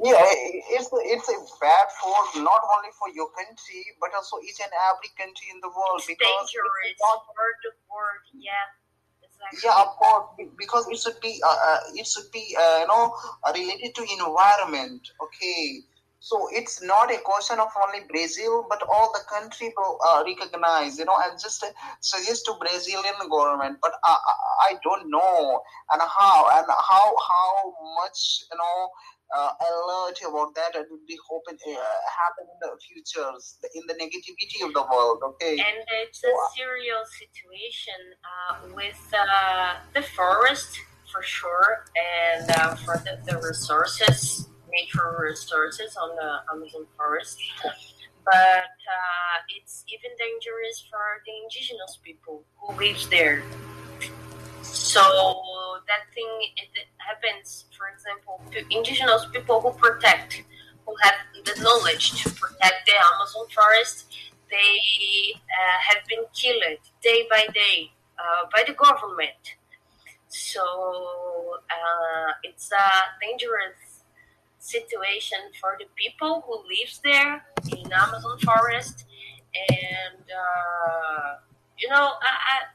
Yeah, 0.00 0.16
it's 0.72 0.88
it's 0.88 1.28
a 1.28 1.36
bad 1.60 1.86
for 2.00 2.40
not 2.40 2.62
only 2.64 2.90
for 2.96 3.12
your 3.12 3.28
country 3.36 3.84
but 4.00 4.08
also 4.16 4.40
each 4.40 4.58
and 4.58 4.72
every 4.72 5.12
country 5.20 5.52
in 5.52 5.60
the 5.60 5.68
world 5.68 6.00
It's 6.00 6.08
because 6.08 6.48
dangerous 6.48 6.90
it's 6.90 7.02
not 7.02 7.28
for 7.28 7.48
the 7.60 7.72
world. 7.92 8.24
Yeah. 8.32 8.72
Yeah, 9.64 9.74
of 9.76 9.88
course, 9.96 10.48
because 10.58 10.88
it 10.88 10.98
should 10.98 11.20
be, 11.20 11.40
uh, 11.44 11.56
uh, 11.66 11.78
it 11.94 12.06
should 12.06 12.30
be, 12.32 12.56
uh, 12.58 12.78
you 12.80 12.86
know, 12.86 13.14
uh, 13.44 13.52
related 13.54 13.94
to 13.94 14.02
environment. 14.02 15.08
Okay, 15.22 15.82
so 16.20 16.48
it's 16.52 16.80
not 16.82 17.12
a 17.12 17.18
question 17.18 17.58
of 17.58 17.68
only 17.82 18.06
Brazil, 18.08 18.64
but 18.70 18.80
all 18.88 19.10
the 19.12 19.24
country 19.28 19.72
will 19.76 19.98
uh, 20.08 20.22
recognize, 20.24 20.98
you 20.98 21.04
know, 21.04 21.16
and 21.24 21.38
just 21.40 21.64
uh, 21.64 21.68
suggest 22.00 22.46
to 22.46 22.54
Brazilian 22.60 23.18
government. 23.28 23.78
But 23.82 23.92
I, 24.04 24.14
I, 24.14 24.70
I 24.70 24.74
don't 24.84 25.10
know 25.10 25.60
and 25.92 26.00
how 26.00 26.46
and 26.58 26.66
how 26.68 27.12
how 27.28 27.74
much 28.02 28.44
you 28.50 28.56
know 28.56 28.88
uh, 29.36 29.52
alert 29.68 30.18
about 30.28 30.54
that 30.54 30.76
and 30.76 30.86
would 30.90 31.06
be 31.06 31.18
hoping 31.28 31.58
uh, 31.66 31.72
happen 32.20 32.44
in 32.52 32.58
the 32.60 32.70
futures 32.86 33.58
in 33.74 33.82
the 33.88 33.94
negativity 33.94 34.58
of 34.66 34.72
the 34.74 34.84
world 34.92 35.18
okay 35.24 35.52
And 35.52 35.78
it's 36.04 36.22
a 36.24 36.34
serious 36.56 37.08
situation 37.22 38.00
uh, 38.30 38.74
with 38.74 39.02
uh, 39.12 39.76
the 39.94 40.02
forest 40.02 40.78
for 41.12 41.22
sure, 41.22 41.84
and 41.94 42.50
uh, 42.50 42.74
for 42.76 42.96
the, 43.04 43.20
the 43.30 43.38
resources, 43.38 44.48
nature 44.72 45.14
resources 45.20 45.96
on 45.96 46.16
the 46.16 46.40
Amazon 46.52 46.86
forest. 46.96 47.38
But 48.24 48.72
uh, 48.88 49.36
it's 49.56 49.84
even 49.88 50.16
dangerous 50.16 50.86
for 50.88 51.20
the 51.26 51.32
indigenous 51.42 51.98
people 52.02 52.44
who 52.56 52.74
live 52.78 52.96
there. 53.10 53.42
So 54.92 55.00
that 55.88 56.04
thing 56.14 56.28
it 56.56 56.68
happens, 56.98 57.64
for 57.76 57.88
example, 57.88 58.42
to 58.52 58.58
indigenous 58.68 59.24
people 59.32 59.60
who 59.62 59.72
protect, 59.72 60.44
who 60.84 60.94
have 61.00 61.14
the 61.46 61.62
knowledge 61.62 62.22
to 62.22 62.28
protect 62.28 62.84
the 62.84 62.92
Amazon 63.14 63.46
forest. 63.54 64.12
They 64.50 64.76
uh, 65.34 65.78
have 65.88 66.04
been 66.06 66.24
killed 66.34 66.78
day 67.02 67.26
by 67.30 67.46
day 67.54 67.90
uh, 68.18 68.44
by 68.54 68.64
the 68.66 68.74
government. 68.74 69.56
So 70.28 70.60
uh, 71.70 72.32
it's 72.42 72.70
a 72.72 72.88
dangerous 73.24 74.04
situation 74.58 75.38
for 75.58 75.76
the 75.78 75.86
people 75.96 76.44
who 76.46 76.54
lives 76.68 77.00
there 77.02 77.42
in 77.72 77.90
Amazon 77.92 78.38
forest, 78.40 79.06
and 79.54 80.24
uh, 80.28 81.36
you 81.78 81.88
know 81.88 82.12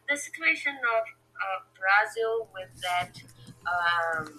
the 0.09 0.17
situation 0.17 0.73
of 0.97 1.03
uh, 1.41 1.59
Brazil 1.77 2.47
with 2.53 2.69
that 2.81 3.13
um, 3.65 4.33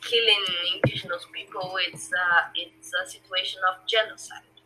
killing 0.00 0.44
indigenous 0.74 1.26
people. 1.32 1.78
It's 1.86 2.10
uh, 2.12 2.48
it's 2.54 2.92
a 2.94 3.08
situation 3.08 3.60
of 3.70 3.86
genocide. 3.86 4.56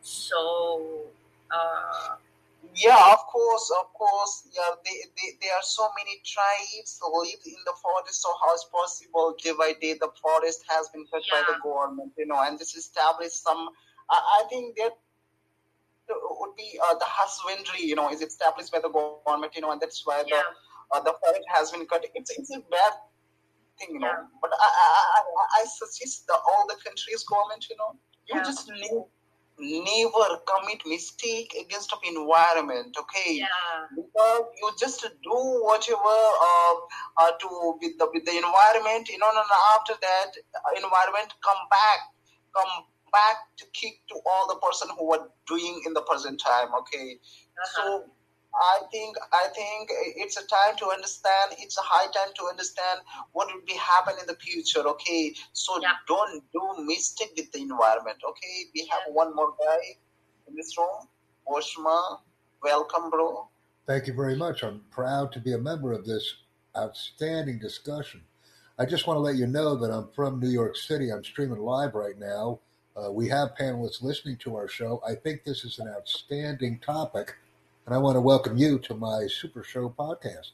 So. 0.00 1.02
Uh, 1.50 2.16
yeah 2.74 3.12
of 3.12 3.18
course 3.26 3.70
of 3.80 3.92
course 3.94 4.44
yeah 4.54 4.74
they, 4.84 4.96
they, 5.16 5.28
there 5.40 5.54
are 5.54 5.62
so 5.62 5.88
many 5.96 6.20
tribes 6.24 7.00
live 7.02 7.42
in 7.46 7.60
the 7.64 7.72
forest 7.82 8.22
so 8.22 8.28
how 8.42 8.54
is 8.54 8.66
possible 8.70 9.34
day 9.42 9.52
by 9.58 9.72
day 9.80 9.94
the 9.94 10.10
forest 10.20 10.64
has 10.68 10.88
been 10.88 11.04
cut 11.10 11.22
by 11.30 11.42
the 11.48 11.58
government 11.62 12.12
you 12.18 12.26
know 12.26 12.40
and 12.42 12.58
this 12.58 12.76
established 12.76 13.42
some 13.42 13.68
i, 14.10 14.18
I 14.40 14.48
think 14.48 14.76
that 14.76 14.92
be 16.58 16.78
uh, 16.84 16.94
the 17.02 17.08
husbandry 17.08 17.82
you 17.90 17.94
know 17.94 18.10
is 18.10 18.20
established 18.20 18.72
by 18.72 18.80
the 18.86 18.90
government 18.90 19.52
you 19.56 19.62
know 19.62 19.70
and 19.72 19.80
that's 19.80 20.02
why 20.04 20.18
yeah. 20.26 20.42
the 20.92 20.96
uh, 20.96 21.00
the 21.08 21.14
forest 21.20 21.46
has 21.56 21.70
been 21.70 21.86
cut 21.86 22.04
it's, 22.14 22.30
it's 22.38 22.50
a 22.50 22.60
bad 22.70 22.92
thing 23.78 23.94
you 23.94 24.00
know 24.00 24.08
Yeah. 24.08 24.40
but 24.42 24.50
I, 24.66 24.68
I, 24.84 25.20
I, 25.20 25.62
I 25.62 25.64
suggest 25.66 26.26
the 26.26 26.34
all 26.34 26.66
the 26.68 26.76
countries 26.84 27.24
government 27.24 27.64
you 27.70 27.76
know 27.80 27.90
you 28.28 28.36
Yeah. 28.36 28.42
just 28.50 28.68
ne- 28.68 29.08
never 29.60 30.26
commit 30.50 30.80
mistake 30.86 31.50
against 31.62 31.92
of 31.92 32.00
environment 32.04 32.96
okay 33.02 33.30
Yeah. 33.42 33.48
because 33.96 34.44
you 34.60 34.70
just 34.78 35.02
do 35.30 35.38
whatever 35.68 36.16
uh, 36.48 36.74
uh, 37.22 37.32
to 37.40 37.48
with 37.80 37.94
the 37.98 38.06
with 38.12 38.24
the 38.28 38.36
environment 38.44 39.08
you 39.08 39.18
know 39.18 39.30
and 39.30 39.50
after 39.74 39.94
that 40.08 40.30
uh, 40.58 40.70
environment 40.84 41.30
come 41.48 41.62
back 41.70 42.00
come 42.56 42.72
back 43.12 43.36
to 43.58 43.64
kick 43.72 43.94
to 44.08 44.16
all 44.26 44.48
the 44.48 44.56
person 44.66 44.88
who 44.98 45.12
are 45.14 45.28
doing 45.46 45.82
in 45.86 45.92
the 45.94 46.02
present 46.02 46.40
time 46.40 46.68
okay 46.80 47.08
Uh-huh. 47.16 47.66
so 47.74 47.82
i 48.54 48.76
think 48.92 49.16
i 49.32 49.46
think 49.58 49.90
it's 50.24 50.36
a 50.42 50.46
time 50.52 50.74
to 50.82 50.86
understand 50.96 51.52
it's 51.64 51.78
a 51.82 51.86
high 51.92 52.08
time 52.16 52.32
to 52.38 52.44
understand 52.52 53.00
what 53.32 53.46
will 53.52 53.64
be 53.72 53.74
happen 53.74 54.14
in 54.22 54.26
the 54.32 54.36
future 54.46 54.84
okay 54.94 55.34
so 55.52 55.78
Yeah. 55.82 55.96
don't 56.14 56.42
do 56.58 56.62
mistake 56.92 57.32
with 57.36 57.50
the 57.52 57.60
environment 57.70 58.18
okay 58.32 58.56
we 58.74 58.86
have 58.92 59.04
Yeah. 59.06 59.20
one 59.22 59.34
more 59.40 59.52
guy 59.66 59.80
in 60.48 60.54
this 60.60 60.72
room 60.78 60.98
oshma 61.56 61.98
welcome 62.70 63.10
bro 63.10 63.28
Thank 63.86 64.06
you 64.06 64.12
very 64.12 64.36
much. 64.36 64.62
I'm 64.64 64.80
proud 64.90 65.32
to 65.32 65.40
be 65.40 65.52
a 65.54 65.58
member 65.70 65.92
of 65.92 66.04
this 66.04 66.24
outstanding 66.76 67.58
discussion. 67.58 68.20
I 68.78 68.84
just 68.84 69.06
want 69.06 69.16
to 69.16 69.22
let 69.22 69.36
you 69.36 69.46
know 69.46 69.76
that 69.76 69.90
I'm 69.90 70.08
from 70.14 70.38
New 70.40 70.50
York 70.50 70.76
City. 70.76 71.10
I'm 71.10 71.24
streaming 71.24 71.58
live 71.58 71.94
right 71.94 72.18
now. 72.18 72.60
Uh, 72.98 73.12
we 73.12 73.28
have 73.28 73.54
panelists 73.54 74.02
listening 74.02 74.36
to 74.38 74.56
our 74.56 74.66
show. 74.66 75.00
I 75.06 75.14
think 75.14 75.44
this 75.44 75.64
is 75.64 75.78
an 75.78 75.88
outstanding 75.88 76.80
topic, 76.80 77.36
and 77.86 77.94
I 77.94 77.98
want 77.98 78.16
to 78.16 78.20
welcome 78.20 78.56
you 78.56 78.78
to 78.80 78.94
my 78.94 79.28
Super 79.28 79.62
Show 79.62 79.94
podcast. 79.96 80.50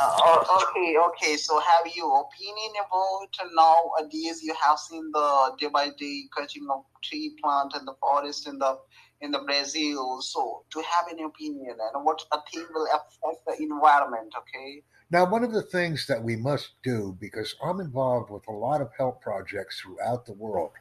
Uh, 0.00 0.44
okay, 0.62 0.94
okay. 1.08 1.36
So, 1.36 1.58
have 1.58 1.86
you 1.92 2.06
opinion 2.14 2.72
about 2.86 3.28
now 3.54 3.76
nowadays? 3.98 4.42
You 4.42 4.54
have 4.62 4.78
seen 4.78 5.10
the 5.12 5.52
day 5.58 5.66
by 5.66 5.88
day 5.98 6.24
cutting 6.36 6.68
of 6.70 6.84
tree 7.02 7.34
plant 7.42 7.72
and 7.74 7.86
the 7.86 7.94
forest 8.00 8.46
in 8.46 8.58
the 8.58 8.78
in 9.20 9.32
the 9.32 9.40
Brazil. 9.40 10.20
So, 10.22 10.64
to 10.70 10.78
have 10.78 11.08
an 11.10 11.24
opinion 11.24 11.76
and 11.92 12.04
what 12.04 12.22
the 12.30 12.40
thing 12.52 12.66
will 12.72 12.86
affect 12.86 13.44
the 13.46 13.56
environment? 13.60 14.32
Okay. 14.38 14.82
Now, 15.12 15.26
one 15.26 15.44
of 15.44 15.52
the 15.52 15.60
things 15.60 16.06
that 16.06 16.22
we 16.22 16.36
must 16.36 16.70
do, 16.82 17.14
because 17.20 17.54
I'm 17.62 17.80
involved 17.80 18.30
with 18.30 18.48
a 18.48 18.52
lot 18.52 18.80
of 18.80 18.90
help 18.96 19.20
projects 19.20 19.78
throughout 19.78 20.24
the 20.24 20.32
world, 20.32 20.72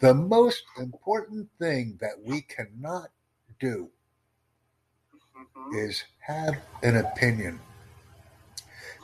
the 0.00 0.12
most 0.12 0.64
important 0.76 1.48
thing 1.56 1.98
that 2.00 2.20
we 2.20 2.40
cannot 2.42 3.12
do 3.60 3.92
Mhm. 5.36 5.72
is 5.72 6.04
have 6.18 6.60
an 6.82 6.96
opinion. 6.96 7.60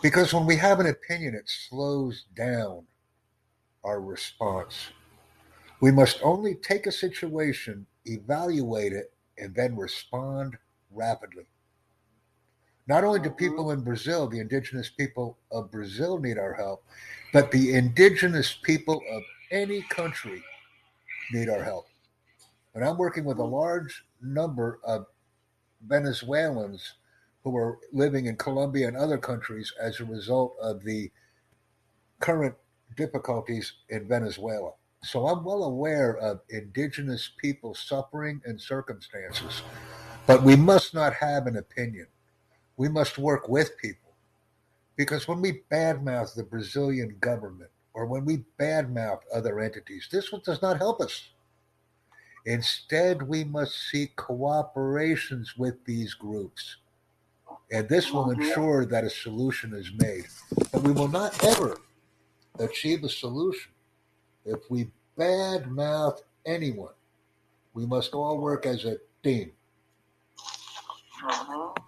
Because 0.02 0.34
when 0.34 0.46
we 0.46 0.56
have 0.56 0.80
an 0.80 0.86
opinion, 0.86 1.36
it 1.36 1.48
slows 1.48 2.24
down 2.34 2.88
our 3.84 4.00
response. 4.00 4.90
We 5.80 5.92
must 5.92 6.20
only 6.24 6.56
take 6.56 6.88
a 6.88 6.92
situation, 6.92 7.86
evaluate 8.04 8.92
it, 8.92 9.14
and 9.38 9.54
then 9.54 9.76
respond 9.76 10.58
rapidly. 10.90 11.46
Not 12.86 13.04
only 13.04 13.20
do 13.20 13.30
people 13.30 13.70
in 13.70 13.80
Brazil, 13.80 14.28
the 14.28 14.40
indigenous 14.40 14.90
people 14.90 15.38
of 15.50 15.70
Brazil, 15.70 16.18
need 16.18 16.38
our 16.38 16.52
help, 16.52 16.84
but 17.32 17.50
the 17.50 17.74
indigenous 17.74 18.58
people 18.62 19.00
of 19.10 19.22
any 19.50 19.82
country 19.82 20.42
need 21.32 21.48
our 21.48 21.62
help. 21.62 21.86
And 22.74 22.84
I'm 22.84 22.98
working 22.98 23.24
with 23.24 23.38
a 23.38 23.44
large 23.44 24.04
number 24.20 24.80
of 24.84 25.06
Venezuelans 25.86 26.94
who 27.42 27.56
are 27.56 27.78
living 27.92 28.26
in 28.26 28.36
Colombia 28.36 28.88
and 28.88 28.96
other 28.96 29.18
countries 29.18 29.72
as 29.80 30.00
a 30.00 30.04
result 30.04 30.56
of 30.60 30.82
the 30.82 31.10
current 32.20 32.54
difficulties 32.96 33.72
in 33.90 34.08
Venezuela. 34.08 34.72
So 35.02 35.26
I'm 35.26 35.44
well 35.44 35.64
aware 35.64 36.16
of 36.16 36.40
indigenous 36.48 37.30
people 37.38 37.74
suffering 37.74 38.40
and 38.46 38.60
circumstances, 38.60 39.62
but 40.26 40.42
we 40.42 40.56
must 40.56 40.94
not 40.94 41.12
have 41.14 41.46
an 41.46 41.56
opinion. 41.56 42.06
We 42.76 42.88
must 42.88 43.18
work 43.18 43.48
with 43.48 43.76
people. 43.78 44.14
Because 44.96 45.26
when 45.26 45.40
we 45.40 45.62
badmouth 45.70 46.34
the 46.34 46.44
Brazilian 46.44 47.16
government 47.20 47.70
or 47.94 48.06
when 48.06 48.24
we 48.24 48.44
badmouth 48.58 49.20
other 49.32 49.60
entities, 49.60 50.08
this 50.10 50.30
does 50.44 50.62
not 50.62 50.78
help 50.78 51.00
us. 51.00 51.28
Instead, 52.46 53.22
we 53.22 53.42
must 53.44 53.88
seek 53.90 54.14
cooperations 54.16 55.56
with 55.56 55.84
these 55.84 56.14
groups. 56.14 56.76
And 57.72 57.88
this 57.88 58.12
will 58.12 58.30
ensure 58.30 58.84
that 58.86 59.04
a 59.04 59.10
solution 59.10 59.72
is 59.74 59.90
made. 59.96 60.26
But 60.70 60.82
we 60.82 60.92
will 60.92 61.08
not 61.08 61.42
ever 61.44 61.78
achieve 62.58 63.02
a 63.02 63.08
solution 63.08 63.72
if 64.44 64.70
we 64.70 64.90
badmouth 65.18 66.20
anyone. 66.44 66.92
We 67.72 67.86
must 67.86 68.12
all 68.14 68.38
work 68.38 68.66
as 68.66 68.84
a 68.84 68.98
team. 69.22 69.52
Mhm. 71.22 71.83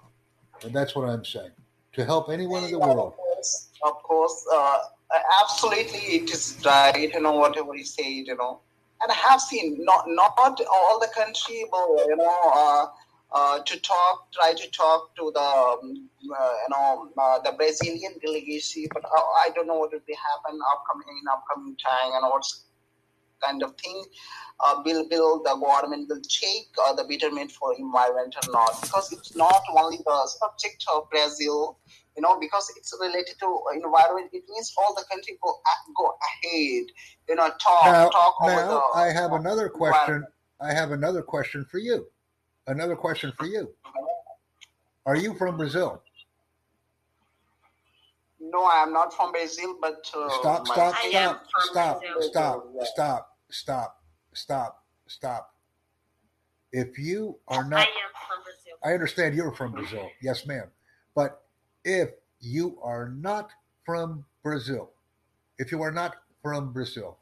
And 0.66 0.74
that's 0.74 0.96
what 0.96 1.08
I'm 1.08 1.24
saying. 1.24 1.52
To 1.92 2.04
help 2.04 2.28
anyone 2.28 2.64
in 2.64 2.72
the 2.72 2.78
world. 2.78 3.14
of 3.84 4.02
course, 4.02 4.44
uh, 4.52 4.78
absolutely, 5.40 6.00
it 6.16 6.30
is 6.30 6.58
right. 6.66 7.10
You 7.14 7.20
know 7.20 7.36
whatever 7.36 7.76
you 7.76 7.84
say, 7.84 8.10
you 8.10 8.36
know, 8.36 8.60
and 9.00 9.12
I 9.12 9.14
have 9.14 9.40
seen 9.40 9.84
not 9.84 10.04
not 10.08 10.36
all 10.36 10.98
the 10.98 11.06
country 11.14 11.64
will 11.70 12.04
you 12.08 12.16
know 12.16 12.36
uh, 12.52 12.86
uh, 13.32 13.60
to 13.60 13.80
talk, 13.80 14.32
try 14.32 14.54
to 14.54 14.70
talk 14.72 15.14
to 15.16 15.30
the 15.32 15.40
um, 15.40 16.08
uh, 16.36 16.54
you 16.64 16.70
know 16.70 17.10
uh, 17.16 17.38
the 17.44 17.52
Brazilian 17.52 18.14
delegation, 18.20 18.86
but 18.92 19.04
I, 19.04 19.46
I 19.46 19.50
don't 19.54 19.68
know 19.68 19.78
what 19.78 19.92
will 19.92 20.00
be 20.04 20.16
happen 20.28 20.58
upcoming 20.72 21.16
in 21.22 21.28
upcoming 21.28 21.76
time 21.76 22.10
and 22.12 22.24
what's 22.28 22.64
kind 23.42 23.62
of 23.62 23.74
thing 23.76 24.04
uh, 24.60 24.82
will 24.84 25.06
will 25.10 25.42
the 25.42 25.54
government 25.54 26.08
will 26.08 26.20
take 26.22 26.68
uh, 26.84 26.92
the 26.94 27.04
betterment 27.04 27.50
for 27.52 27.74
environment 27.78 28.34
or 28.42 28.52
not 28.52 28.80
because 28.80 29.12
it's 29.12 29.36
not 29.36 29.62
only 29.76 29.98
the 30.04 30.26
subject 30.26 30.84
of 30.94 31.08
Brazil 31.10 31.78
you 32.16 32.22
know 32.22 32.38
because 32.40 32.72
it's 32.76 32.92
related 33.00 33.34
to 33.38 33.60
environment 33.74 34.30
it 34.32 34.44
means 34.48 34.72
all 34.78 34.94
the 34.94 35.04
country 35.10 35.38
go 35.42 35.54
go 35.96 36.14
ahead 36.28 36.84
you 37.28 37.34
know 37.34 37.48
talk 37.60 37.84
Now, 37.84 38.08
talk 38.08 38.34
over 38.40 38.54
now 38.54 38.90
the 38.94 38.98
I 38.98 39.12
have 39.12 39.32
another 39.32 39.68
question. 39.68 40.24
I 40.60 40.72
have 40.72 40.92
another 40.92 41.22
question 41.22 41.66
for 41.70 41.78
you. 41.78 42.06
Another 42.66 42.96
question 42.96 43.32
for 43.38 43.46
you. 43.46 43.74
Are 45.04 45.16
you 45.16 45.34
from 45.34 45.56
Brazil? 45.56 46.02
No, 48.56 48.64
I 48.64 48.82
am 48.82 48.92
not 48.92 49.12
from 49.12 49.32
Brazil, 49.32 49.76
but 49.80 50.10
uh, 50.16 50.28
Stop, 50.40 50.66
stop, 50.66 50.94
I 50.96 51.08
am 51.08 51.12
stop, 51.12 51.40
from 51.50 51.68
stop, 51.70 52.00
Brazil. 52.00 52.22
stop, 52.30 52.68
stop, 52.82 53.36
stop, 53.50 54.04
stop, 54.32 54.84
stop. 55.06 55.54
If 56.72 56.98
you 56.98 57.38
are 57.48 57.68
not, 57.68 57.80
I 57.80 57.82
am 57.82 58.12
from 58.26 58.42
Brazil. 58.44 58.78
I 58.82 58.92
understand 58.94 59.34
you're 59.34 59.52
from 59.52 59.72
Brazil. 59.72 60.08
Yes, 60.22 60.46
ma'am. 60.46 60.68
But 61.14 61.42
if 61.84 62.10
you 62.40 62.78
are 62.82 63.10
not 63.10 63.50
from 63.84 64.24
Brazil, 64.42 64.90
if 65.58 65.70
you 65.70 65.82
are 65.82 65.92
not 65.92 66.16
from 66.42 66.72
Brazil, 66.72 67.18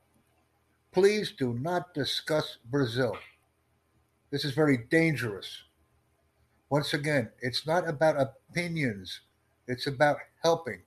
please 0.93 1.33
do 1.37 1.55
not 1.55 1.95
discuss 1.95 2.59
Brazil. 2.71 3.17
This 4.31 4.45
is 4.45 4.53
very 4.53 4.79
dangerous. 4.91 5.63
Once 6.71 6.95
again, 6.95 7.31
it's 7.41 7.67
not 7.67 7.89
about 7.89 8.21
opinions, 8.21 9.21
it's 9.67 9.87
about 9.87 10.19
helping. 10.43 10.83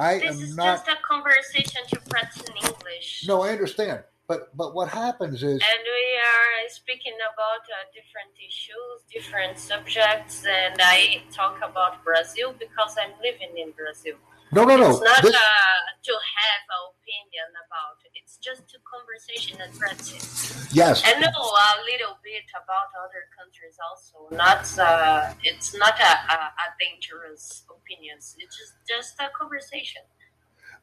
I 0.00 0.18
This 0.18 0.36
am 0.36 0.42
is 0.42 0.56
not. 0.56 0.64
just 0.78 0.88
a 0.88 0.96
conversation 1.12 1.82
to 1.92 2.00
practice 2.08 2.42
in 2.48 2.56
English. 2.56 3.24
No, 3.28 3.42
I 3.42 3.50
understand. 3.50 3.98
But 4.30 4.56
but 4.56 4.74
what 4.76 4.88
happens 4.88 5.42
is 5.42 5.58
And 5.72 5.82
we 5.98 6.06
are 6.32 6.54
speaking 6.80 7.16
about 7.30 7.62
uh, 7.66 7.78
different 7.98 8.32
issues, 8.48 8.94
different 9.12 9.58
subjects, 9.58 10.36
and 10.46 10.76
I 10.80 11.22
talk 11.40 11.56
about 11.70 11.92
Brazil 12.04 12.54
because 12.64 12.92
I'm 13.02 13.14
living 13.28 13.52
in 13.62 13.72
Brazil. 13.72 14.16
No 14.52 14.64
no 14.64 14.76
no. 14.76 14.90
It's 14.90 15.00
not 15.00 15.22
This, 15.22 15.34
uh, 15.34 15.38
to 16.02 16.12
have 16.12 16.62
an 16.68 16.82
opinion 16.90 17.50
about 17.66 18.00
it. 18.04 18.12
It's 18.14 18.36
just 18.38 18.68
to 18.70 18.78
conversation 18.82 19.60
and 19.60 19.72
practice. 19.78 20.68
yes, 20.72 21.02
I 21.04 21.18
know 21.20 21.28
a 21.28 21.70
little 21.84 22.18
bit 22.22 22.44
about 22.50 22.88
other 22.98 23.28
countries 23.36 23.76
also. 23.78 24.34
Not 24.34 24.66
uh, 24.78 25.34
it's 25.42 25.74
not 25.76 25.98
a, 26.00 26.12
a, 26.34 26.36
a 26.36 26.66
dangerous 26.80 27.64
opinions. 27.70 28.36
It's 28.38 28.56
just 28.56 28.74
just 28.88 29.14
a 29.20 29.30
conversation, 29.38 30.02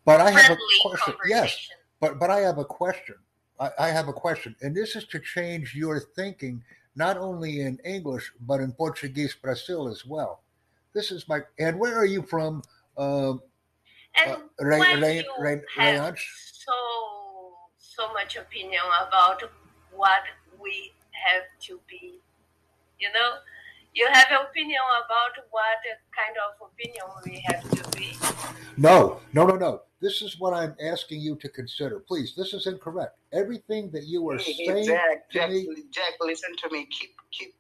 but 0.06 0.22
I 0.22 0.32
have 0.32 0.46
friendly 0.46 0.78
a 0.86 0.90
question. 0.90 1.16
Yes, 1.28 1.70
but 2.00 2.20
but 2.20 2.30
I 2.30 2.40
have 2.40 2.58
a 2.58 2.66
question. 2.66 3.16
I, 3.60 3.72
I 3.80 3.88
have 3.90 4.08
a 4.08 4.14
question, 4.14 4.56
and 4.62 4.76
this 4.76 4.96
is 4.96 5.06
to 5.06 5.20
change 5.20 5.76
your 5.76 6.00
thinking 6.00 6.64
not 6.96 7.16
only 7.18 7.62
in 7.62 7.78
English 7.86 8.34
but 8.42 8.60
in 8.60 8.72
Portuguese 8.74 9.36
Brazil 9.36 9.88
as 9.88 10.06
well. 10.06 10.42
This 10.94 11.12
is 11.12 11.28
my 11.28 11.42
and 11.60 11.80
where 11.80 11.96
are 11.96 12.06
you 12.06 12.24
from? 12.24 12.64
Um, 12.98 13.42
And 14.24 14.32
uh, 14.32 14.38
Ray, 14.60 14.80
when 14.80 15.02
Ray, 15.02 15.18
you 15.18 15.34
Ray, 15.40 15.62
have 15.78 16.16
Rayanch? 16.16 16.20
so 16.54 16.74
so 17.78 18.14
much 18.14 18.36
opinion 18.36 18.82
about 19.08 19.42
what 19.92 20.24
we 20.62 20.94
have 21.12 21.44
to 21.62 21.80
be, 21.88 22.20
you 23.00 23.10
know, 23.14 23.38
you 23.94 24.08
have 24.12 24.28
an 24.30 24.46
opinion 24.50 24.80
about 25.06 25.44
what 25.50 25.78
kind 26.16 26.36
of 26.46 26.70
opinion 26.70 27.06
we 27.26 27.44
have 27.48 27.70
to 27.72 27.98
be. 27.98 28.16
No, 28.78 29.20
no, 29.34 29.46
no, 29.46 29.56
no. 29.56 29.82
This 30.00 30.22
is 30.22 30.40
what 30.40 30.54
I'm 30.54 30.76
asking 30.80 31.22
you 31.22 31.36
to 31.38 31.50
consider. 31.50 32.00
Please, 32.00 32.36
this 32.36 32.54
is 32.54 32.68
incorrect. 32.68 33.18
Everything 33.34 33.90
that 33.92 34.04
you 34.06 34.30
are 34.30 34.38
Hey, 34.38 34.54
hey, 34.54 34.66
saying 34.68 34.86
Jack, 34.86 35.30
to 35.32 35.40
Jack, 35.40 35.50
me, 35.50 35.68
Jack, 35.92 36.14
listen 36.22 36.56
to 36.56 36.70
me. 36.70 36.86
Keep, 36.92 37.16
keep, 37.32 37.56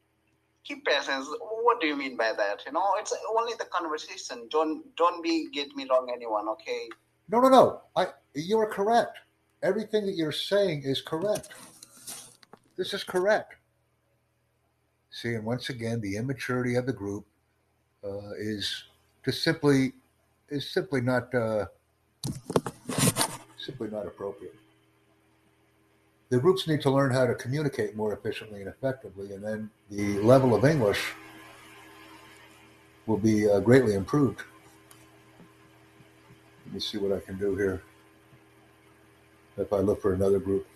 keep 0.67 0.85
patience. 0.85 1.27
What 1.39 1.79
do 1.79 1.87
you 1.87 1.95
mean 1.95 2.17
by 2.17 2.33
that? 2.37 2.63
You 2.65 2.73
know, 2.73 2.85
it's 2.99 3.13
only 3.37 3.53
the 3.57 3.65
conversation. 3.65 4.47
Don't, 4.49 4.83
don't 4.95 5.23
be 5.23 5.49
get 5.51 5.75
me 5.75 5.87
wrong, 5.89 6.09
anyone. 6.13 6.49
Okay. 6.49 6.89
no, 7.29 7.39
no, 7.39 7.49
no. 7.49 7.81
I, 7.95 8.07
you 8.33 8.59
are 8.59 8.67
correct. 8.67 9.17
Everything 9.63 10.05
that 10.05 10.15
you're 10.15 10.31
saying 10.31 10.83
is 10.83 11.01
correct. 11.01 11.49
This 12.77 12.93
is 12.93 13.03
correct. 13.03 13.55
See, 15.09 15.33
and 15.33 15.45
once 15.45 15.69
again, 15.69 15.99
the 16.01 16.15
immaturity 16.17 16.75
of 16.75 16.85
the 16.85 16.93
group 16.93 17.25
uh, 18.03 18.33
is 18.37 18.83
to 19.23 19.31
simply 19.31 19.93
is 20.49 20.69
simply 20.69 21.01
not 21.01 21.33
uh, 21.33 21.65
simply 23.57 23.89
not 23.89 24.05
appropriate. 24.05 24.53
The 26.29 26.39
groups 26.39 26.67
need 26.67 26.81
to 26.81 26.89
learn 26.89 27.11
how 27.11 27.25
to 27.25 27.33
communicate 27.35 27.95
more 27.95 28.13
efficiently 28.13 28.59
and 28.59 28.67
effectively, 28.67 29.33
and 29.33 29.43
then 29.43 29.69
the 29.89 30.19
level 30.19 30.53
of 30.53 30.65
English 30.65 31.13
will 33.05 33.17
be 33.17 33.49
uh, 33.49 33.61
greatly 33.61 33.93
improved. 33.93 34.41
Let 36.65 36.73
me 36.73 36.79
see 36.81 36.97
what 36.97 37.13
I 37.13 37.21
can 37.21 37.37
do 37.37 37.55
here. 37.55 37.81
If 39.57 39.71
I 39.71 39.77
look 39.77 40.01
for 40.01 40.13
another 40.13 40.39
group, 40.39 40.67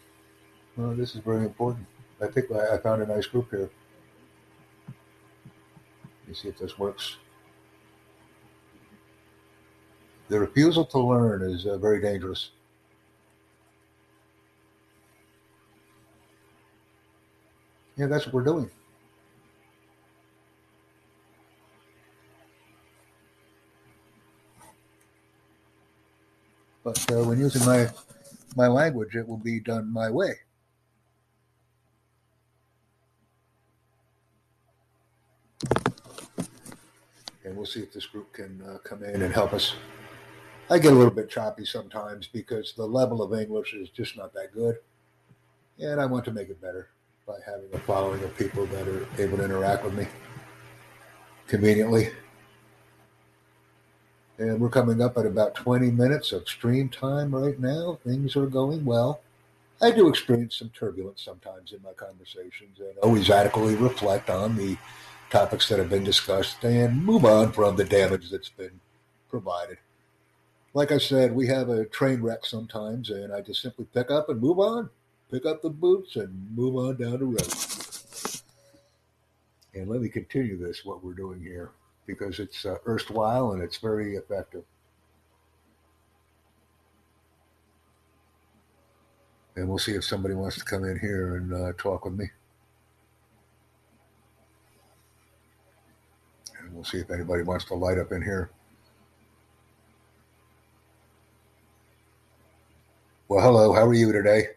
well, 0.78 0.96
this 0.96 1.16
is 1.16 1.22
very 1.22 1.44
important. 1.46 1.86
I 2.22 2.28
think 2.28 2.50
I, 2.50 2.76
I 2.76 2.78
found 2.78 3.02
a 3.02 3.06
nice 3.06 3.26
group 3.26 3.50
here. 3.52 3.70
Let 4.88 6.30
me 6.30 6.34
see 6.34 6.48
if 6.48 6.58
this 6.58 6.80
works. 6.80 7.18
The 10.30 10.40
refusal 10.40 10.86
to 10.86 11.00
learn 11.00 11.42
is 11.42 11.66
uh, 11.66 11.78
very 11.78 12.02
dangerous. 12.02 12.52
That's 18.10 18.26
what 18.26 18.34
we're 18.34 18.44
doing. 18.44 18.70
But 26.84 27.12
uh, 27.12 27.24
when 27.24 27.40
using 27.40 27.66
my 27.66 27.90
my 28.56 28.68
language, 28.68 29.16
it 29.16 29.28
will 29.28 29.38
be 29.38 29.60
done 29.60 29.92
my 29.92 30.10
way. 30.10 30.34
And 37.44 37.56
we'll 37.56 37.66
see 37.66 37.82
if 37.82 37.94
this 37.94 38.06
group 38.06 38.34
can 38.34 38.62
uh, 38.62 38.78
come 38.84 39.04
in 39.04 39.22
and 39.22 39.34
help 39.34 39.54
us. 39.54 39.74
I 40.70 40.80
get 40.80 40.94
a 40.94 40.96
little 40.96 41.14
bit 41.14 41.30
choppy 41.30 41.66
sometimes 41.66 42.28
because 42.28 42.74
the 42.74 42.86
level 42.86 43.22
of 43.22 43.34
English 43.34 43.74
is 43.74 43.90
just 43.90 44.18
not 44.18 44.34
that 44.34 44.54
good. 44.54 44.78
And 45.80 46.00
I 46.00 46.06
want 46.06 46.26
to 46.26 46.32
make 46.32 46.50
it 46.50 46.62
better 46.62 46.90
by 47.26 47.38
having 47.46 47.70
a 47.74 47.80
following 47.80 48.24
of 48.24 48.36
people 48.38 48.66
that 48.68 48.88
are 48.88 49.06
able 49.18 49.38
to 49.38 49.46
interact 49.46 49.84
with 49.84 49.94
me 49.94 50.08
conveniently. 51.48 52.10
And 54.38 54.60
we're 54.60 54.70
coming 54.70 55.02
up 55.02 55.18
at 55.18 55.26
about 55.26 55.54
20 55.54 55.92
minutes 55.92 56.32
of 56.32 56.48
stream 56.48 56.90
time 56.90 57.34
right 57.34 57.60
now. 57.60 58.00
Things 58.04 58.36
are 58.36 58.48
going 58.48 58.84
well. 58.86 59.22
I 59.82 59.92
do 59.92 60.08
experience 60.08 60.58
some 60.58 60.70
turbulence 60.70 61.24
sometimes 61.24 61.74
in 61.74 61.82
my 61.84 61.94
conversations 61.94 62.80
and 62.80 62.98
always 63.02 63.30
adequately 63.30 63.76
reflect 63.76 64.30
on 64.30 64.56
the 64.56 64.78
topics 65.32 65.68
that 65.70 65.80
have 65.80 65.90
been 65.90 66.04
discussed 66.04 66.64
and 66.64 67.04
move 67.04 67.26
on 67.26 67.52
from 67.52 67.76
the 67.76 67.84
damage 67.84 68.30
that's 68.30 68.50
been 68.50 68.80
provided. 69.30 69.78
Like 70.74 70.92
I 70.92 70.98
said, 71.00 71.34
we 71.34 71.48
have 71.48 71.70
a 71.70 71.86
train 71.86 72.22
wreck 72.22 72.46
sometimes, 72.46 73.10
and 73.10 73.34
I 73.34 73.42
just 73.42 73.62
simply 73.62 73.86
pick 73.94 74.12
up 74.12 74.30
and 74.30 74.40
move 74.40 74.60
on, 74.60 74.90
pick 75.32 75.46
up 75.46 75.62
the 75.62 75.70
boots 75.70 76.18
and 76.18 76.56
move 76.56 76.76
on 76.76 76.98
down 76.98 77.20
the 77.20 77.26
road. 77.26 77.54
And 79.74 79.90
let 79.90 80.02
me 80.02 80.10
continue 80.10 80.58
this, 80.58 80.84
what 80.84 81.04
we're 81.04 81.14
doing 81.14 81.42
here, 81.42 81.72
because 82.06 82.40
it's 82.40 82.66
uh, 82.66 82.76
erstwhile 82.86 83.54
and 83.54 83.64
it's 83.64 83.78
very 83.78 84.18
effective. 84.18 84.64
And 89.56 89.70
we'll 89.70 89.78
see 89.78 89.94
if 89.94 90.04
somebody 90.04 90.34
wants 90.34 90.58
to 90.58 90.66
come 90.66 90.84
in 90.84 91.00
here 91.00 91.38
and 91.38 91.54
uh, 91.54 91.74
talk 91.78 92.06
with 92.06 92.16
me. 92.16 92.26
And 96.60 96.74
we'll 96.74 96.84
see 96.84 96.98
if 97.00 97.10
anybody 97.10 97.44
wants 97.44 97.66
to 97.66 97.76
light 97.76 97.98
up 97.98 98.12
in 98.12 98.22
here. 98.22 98.52
Well, 103.28 103.42
hello. 103.42 103.74
How 103.74 103.86
are 103.86 103.94
you 103.94 104.12
today? 104.12 104.48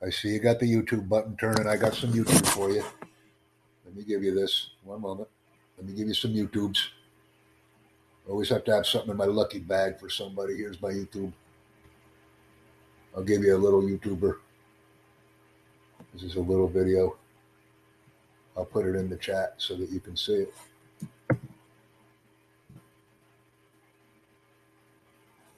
I 0.00 0.10
see 0.10 0.28
you 0.28 0.38
got 0.38 0.60
the 0.60 0.72
YouTube 0.72 1.08
button 1.08 1.36
turning. 1.36 1.66
I 1.66 1.76
got 1.76 1.94
some 1.94 2.12
YouTube 2.12 2.46
for 2.46 2.70
you. 2.70 2.84
Let 3.84 3.96
me 3.96 4.04
give 4.04 4.22
you 4.22 4.32
this. 4.32 4.70
One 4.84 5.00
moment. 5.00 5.28
Let 5.76 5.86
me 5.86 5.92
give 5.92 6.06
you 6.06 6.14
some 6.14 6.32
YouTubes. 6.32 6.78
Always 8.28 8.50
have 8.50 8.64
to 8.64 8.74
have 8.74 8.86
something 8.86 9.10
in 9.10 9.16
my 9.16 9.24
lucky 9.24 9.58
bag 9.58 9.98
for 9.98 10.08
somebody. 10.08 10.56
Here's 10.56 10.80
my 10.80 10.90
YouTube. 10.90 11.32
I'll 13.16 13.24
give 13.24 13.42
you 13.42 13.56
a 13.56 13.58
little 13.58 13.82
YouTuber. 13.82 14.36
This 16.12 16.22
is 16.22 16.36
a 16.36 16.40
little 16.40 16.68
video. 16.68 17.16
I'll 18.56 18.66
put 18.66 18.86
it 18.86 18.94
in 18.94 19.08
the 19.08 19.16
chat 19.16 19.54
so 19.56 19.74
that 19.76 19.90
you 19.90 19.98
can 19.98 20.16
see 20.16 20.34
it. 20.34 20.54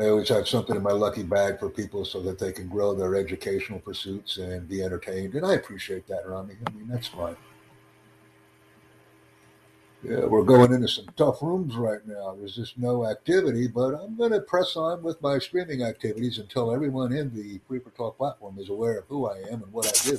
I 0.01 0.09
always 0.09 0.31
have 0.31 0.49
something 0.49 0.75
in 0.75 0.83
my 0.83 0.93
lucky 0.93 1.23
bag 1.23 1.59
for 1.59 1.69
people 1.69 2.07
so 2.07 2.23
that 2.23 2.39
they 2.39 2.53
can 2.53 2.69
grow 2.69 2.95
their 2.95 3.17
educational 3.17 3.81
pursuits 3.81 4.39
and 4.39 4.67
be 4.67 4.83
entertained. 4.83 5.35
And 5.35 5.45
I 5.45 5.55
appreciate 5.55 6.07
that, 6.07 6.27
Rami. 6.27 6.55
I 6.67 6.71
mean, 6.71 6.89
that's 6.89 7.09
fine. 7.09 7.37
Yeah, 10.03 10.25
we're 10.25 10.45
going 10.45 10.73
into 10.73 10.89
some 10.89 11.05
tough 11.19 11.43
rooms 11.43 11.77
right 11.77 12.01
now. 12.07 12.35
There's 12.39 12.57
just 12.57 12.79
no 12.79 13.07
activity, 13.07 13.69
but 13.69 13.93
I'm 13.93 14.17
going 14.17 14.33
to 14.33 14.41
press 14.41 14.75
on 14.75 15.03
with 15.03 15.21
my 15.21 15.39
streaming 15.39 15.83
activities 15.83 16.39
until 16.39 16.73
everyone 16.73 17.13
in 17.13 17.35
the 17.35 17.61
for 17.69 17.91
Talk 17.91 18.17
platform 18.17 18.59
is 18.59 18.71
aware 18.71 19.01
of 19.01 19.05
who 19.09 19.29
I 19.29 19.37
am 19.51 19.63
and 19.63 19.71
what 19.71 19.87
I 19.87 20.11
do. 20.11 20.19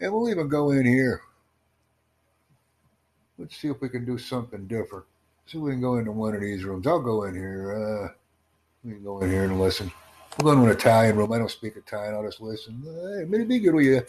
And 0.00 0.10
we'll 0.10 0.30
even 0.30 0.48
go 0.48 0.70
in 0.70 0.86
here. 0.86 1.20
Let's 3.36 3.58
see 3.58 3.68
if 3.68 3.82
we 3.82 3.90
can 3.90 4.06
do 4.06 4.16
something 4.16 4.66
different. 4.66 5.04
See 5.44 5.58
if 5.58 5.64
we 5.64 5.72
can 5.72 5.82
go 5.82 5.96
into 5.96 6.12
one 6.12 6.34
of 6.34 6.40
these 6.40 6.64
rooms. 6.64 6.86
I'll 6.86 7.02
go 7.02 7.24
in 7.24 7.34
here. 7.34 8.08
Uh, 8.14 8.23
we 8.84 8.92
can 8.92 9.02
go 9.02 9.20
in 9.20 9.30
here 9.30 9.44
and 9.44 9.58
listen. 9.58 9.90
We'll 10.38 10.52
go 10.52 10.60
into 10.60 10.70
an 10.70 10.76
Italian 10.76 11.16
room. 11.16 11.32
I 11.32 11.38
don't 11.38 11.50
speak 11.50 11.76
Italian. 11.76 12.14
I'll 12.14 12.24
just 12.24 12.40
listen. 12.40 12.82
Hey, 12.84 13.24
maybe 13.26 13.58
good 13.58 13.74
with 13.74 13.86
you. 13.86 14.02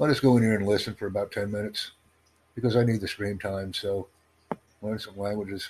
I'll 0.00 0.08
just 0.08 0.22
go 0.22 0.36
in 0.36 0.42
here 0.42 0.54
and 0.54 0.66
listen 0.66 0.94
for 0.94 1.06
about 1.06 1.30
10 1.30 1.50
minutes 1.50 1.92
because 2.54 2.76
I 2.76 2.84
need 2.84 3.00
the 3.00 3.08
screen 3.08 3.38
time. 3.38 3.72
So 3.72 4.08
learn 4.82 4.98
some 4.98 5.16
languages. 5.16 5.68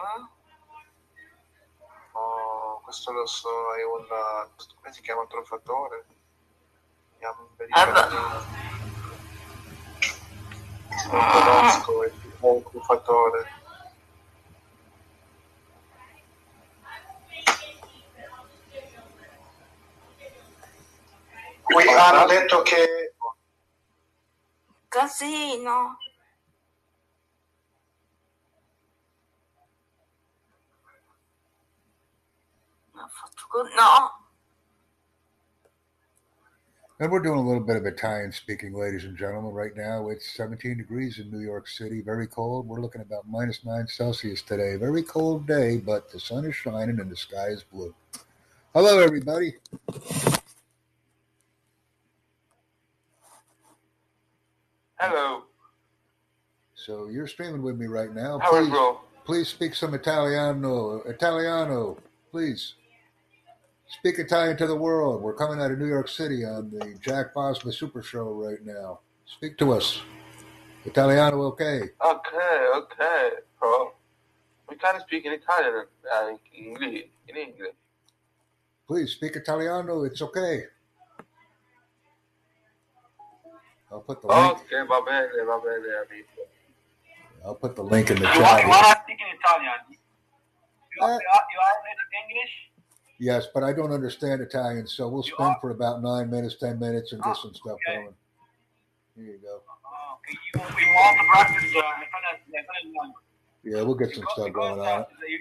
Eh? 0.00 0.24
Oh, 2.14 2.80
questo 2.82 3.12
lo 3.12 3.26
so, 3.26 3.48
è 3.74 3.84
un... 3.84 4.06
come 4.80 4.92
si 4.92 5.02
chiama? 5.02 5.26
Truffatore? 5.26 6.04
andiamo 7.20 7.48
in 7.48 7.56
pericolo. 7.56 8.44
Sono 10.96 11.26
conosco, 11.30 12.04
il 12.04 12.12
più 12.12 12.38
buon 12.38 12.62
truffatore. 12.62 13.58
Qui 21.62 21.88
hanno 21.88 22.26
detto 22.26 22.62
che... 22.62 23.14
Casino. 24.88 25.98
No, 33.76 34.09
And 37.00 37.10
we're 37.10 37.20
doing 37.20 37.38
a 37.38 37.42
little 37.42 37.62
bit 37.62 37.76
of 37.76 37.86
Italian 37.86 38.30
speaking, 38.30 38.74
ladies 38.74 39.04
and 39.04 39.16
gentlemen. 39.16 39.54
Right 39.54 39.74
now, 39.74 40.10
it's 40.10 40.34
17 40.34 40.76
degrees 40.76 41.18
in 41.18 41.30
New 41.30 41.40
York 41.40 41.66
City, 41.66 42.02
very 42.02 42.26
cold. 42.26 42.68
We're 42.68 42.82
looking 42.82 43.00
about 43.00 43.26
minus 43.26 43.64
nine 43.64 43.86
Celsius 43.86 44.42
today. 44.42 44.76
Very 44.76 45.02
cold 45.02 45.46
day, 45.46 45.78
but 45.78 46.12
the 46.12 46.20
sun 46.20 46.44
is 46.44 46.54
shining 46.54 47.00
and 47.00 47.10
the 47.10 47.16
sky 47.16 47.46
is 47.46 47.64
blue. 47.64 47.94
Hello, 48.74 48.98
everybody. 48.98 49.54
Hello. 54.98 55.44
So 56.74 57.08
you're 57.08 57.26
streaming 57.26 57.62
with 57.62 57.78
me 57.78 57.86
right 57.86 58.14
now. 58.14 58.40
Please, 58.40 58.68
bro? 58.68 59.00
please 59.24 59.48
speak 59.48 59.74
some 59.74 59.94
Italiano. 59.94 61.00
Italiano, 61.06 61.96
please. 62.30 62.74
Speak 63.98 64.18
Italian 64.18 64.56
to 64.58 64.66
the 64.66 64.76
world. 64.76 65.20
We're 65.20 65.34
coming 65.34 65.60
out 65.60 65.70
of 65.72 65.78
New 65.78 65.86
York 65.88 66.08
City 66.08 66.44
on 66.44 66.70
the 66.70 66.94
Jack 67.02 67.34
Bosma 67.34 67.72
Super 67.74 68.02
Show 68.02 68.30
right 68.30 68.64
now. 68.64 69.00
Speak 69.26 69.58
to 69.58 69.72
us. 69.72 70.00
Italiano, 70.84 71.42
okay. 71.52 71.90
Okay, 72.04 72.56
okay, 72.76 73.28
bro. 73.58 73.92
We 74.68 74.76
can't 74.76 75.02
speak 75.02 75.26
in 75.26 75.32
Italian, 75.32 75.84
uh, 76.14 76.28
in 76.56 76.64
English, 76.66 77.04
in 77.28 77.36
English. 77.36 77.74
Please 78.86 79.10
speak 79.12 79.34
Italiano. 79.36 80.04
It's 80.04 80.22
okay. 80.22 80.64
I'll 83.92 84.00
put 84.00 84.22
the 84.22 84.28
link. 84.28 84.52
Ok, 84.58 84.70
va 84.88 85.02
bene, 85.04 85.44
va 85.44 85.58
bene, 85.60 85.90
amico. 86.06 86.42
I'll 87.44 87.56
put 87.56 87.74
the 87.74 87.82
link 87.82 88.10
in 88.10 88.16
the 88.16 88.22
You 88.28 88.34
chat. 88.34 88.62
you 88.62 88.68
want 88.68 88.86
to 88.86 89.02
speak 89.02 89.18
in 89.18 89.36
Italian? 89.36 89.80
You, 89.90 91.02
Uh, 91.02 91.06
are, 91.06 91.10
you 91.10 91.16
are 91.16 91.46
you 91.50 91.60
are 91.60 91.78
native 91.82 92.10
English? 92.22 92.69
Yes, 93.20 93.46
but 93.52 93.62
I 93.62 93.74
don't 93.74 93.92
understand 93.92 94.40
Italian, 94.40 94.86
so 94.86 95.06
we'll 95.08 95.22
You 95.26 95.34
spend 95.34 95.50
are- 95.50 95.58
for 95.60 95.70
about 95.70 96.00
nine 96.02 96.30
minutes, 96.30 96.56
ten 96.56 96.78
minutes, 96.78 97.12
and 97.12 97.22
get 97.22 97.36
Oh, 97.36 97.42
some 97.42 97.52
stuff 97.54 97.76
okay. 97.86 97.96
going. 98.02 98.14
Here 99.14 99.24
you 99.34 99.38
go. 99.44 99.60
Oh, 99.60 100.16
okay, 100.16 100.32
you, 100.32 100.56
you 100.56 100.94
want 100.96 101.18
to 101.20 101.24
practice 101.28 101.64
uh, 101.76 101.78
Italian, 102.00 102.40
Italian 102.48 102.94
language? 102.98 103.24
Yeah, 103.62 103.82
we'll 103.82 103.94
get 103.94 104.10
some 104.14 104.20
Because, 104.22 104.32
stuff 104.32 104.46
because 104.46 104.76
going 104.76 104.80
on. 104.88 105.04
you, 105.28 105.36
you 105.36 105.38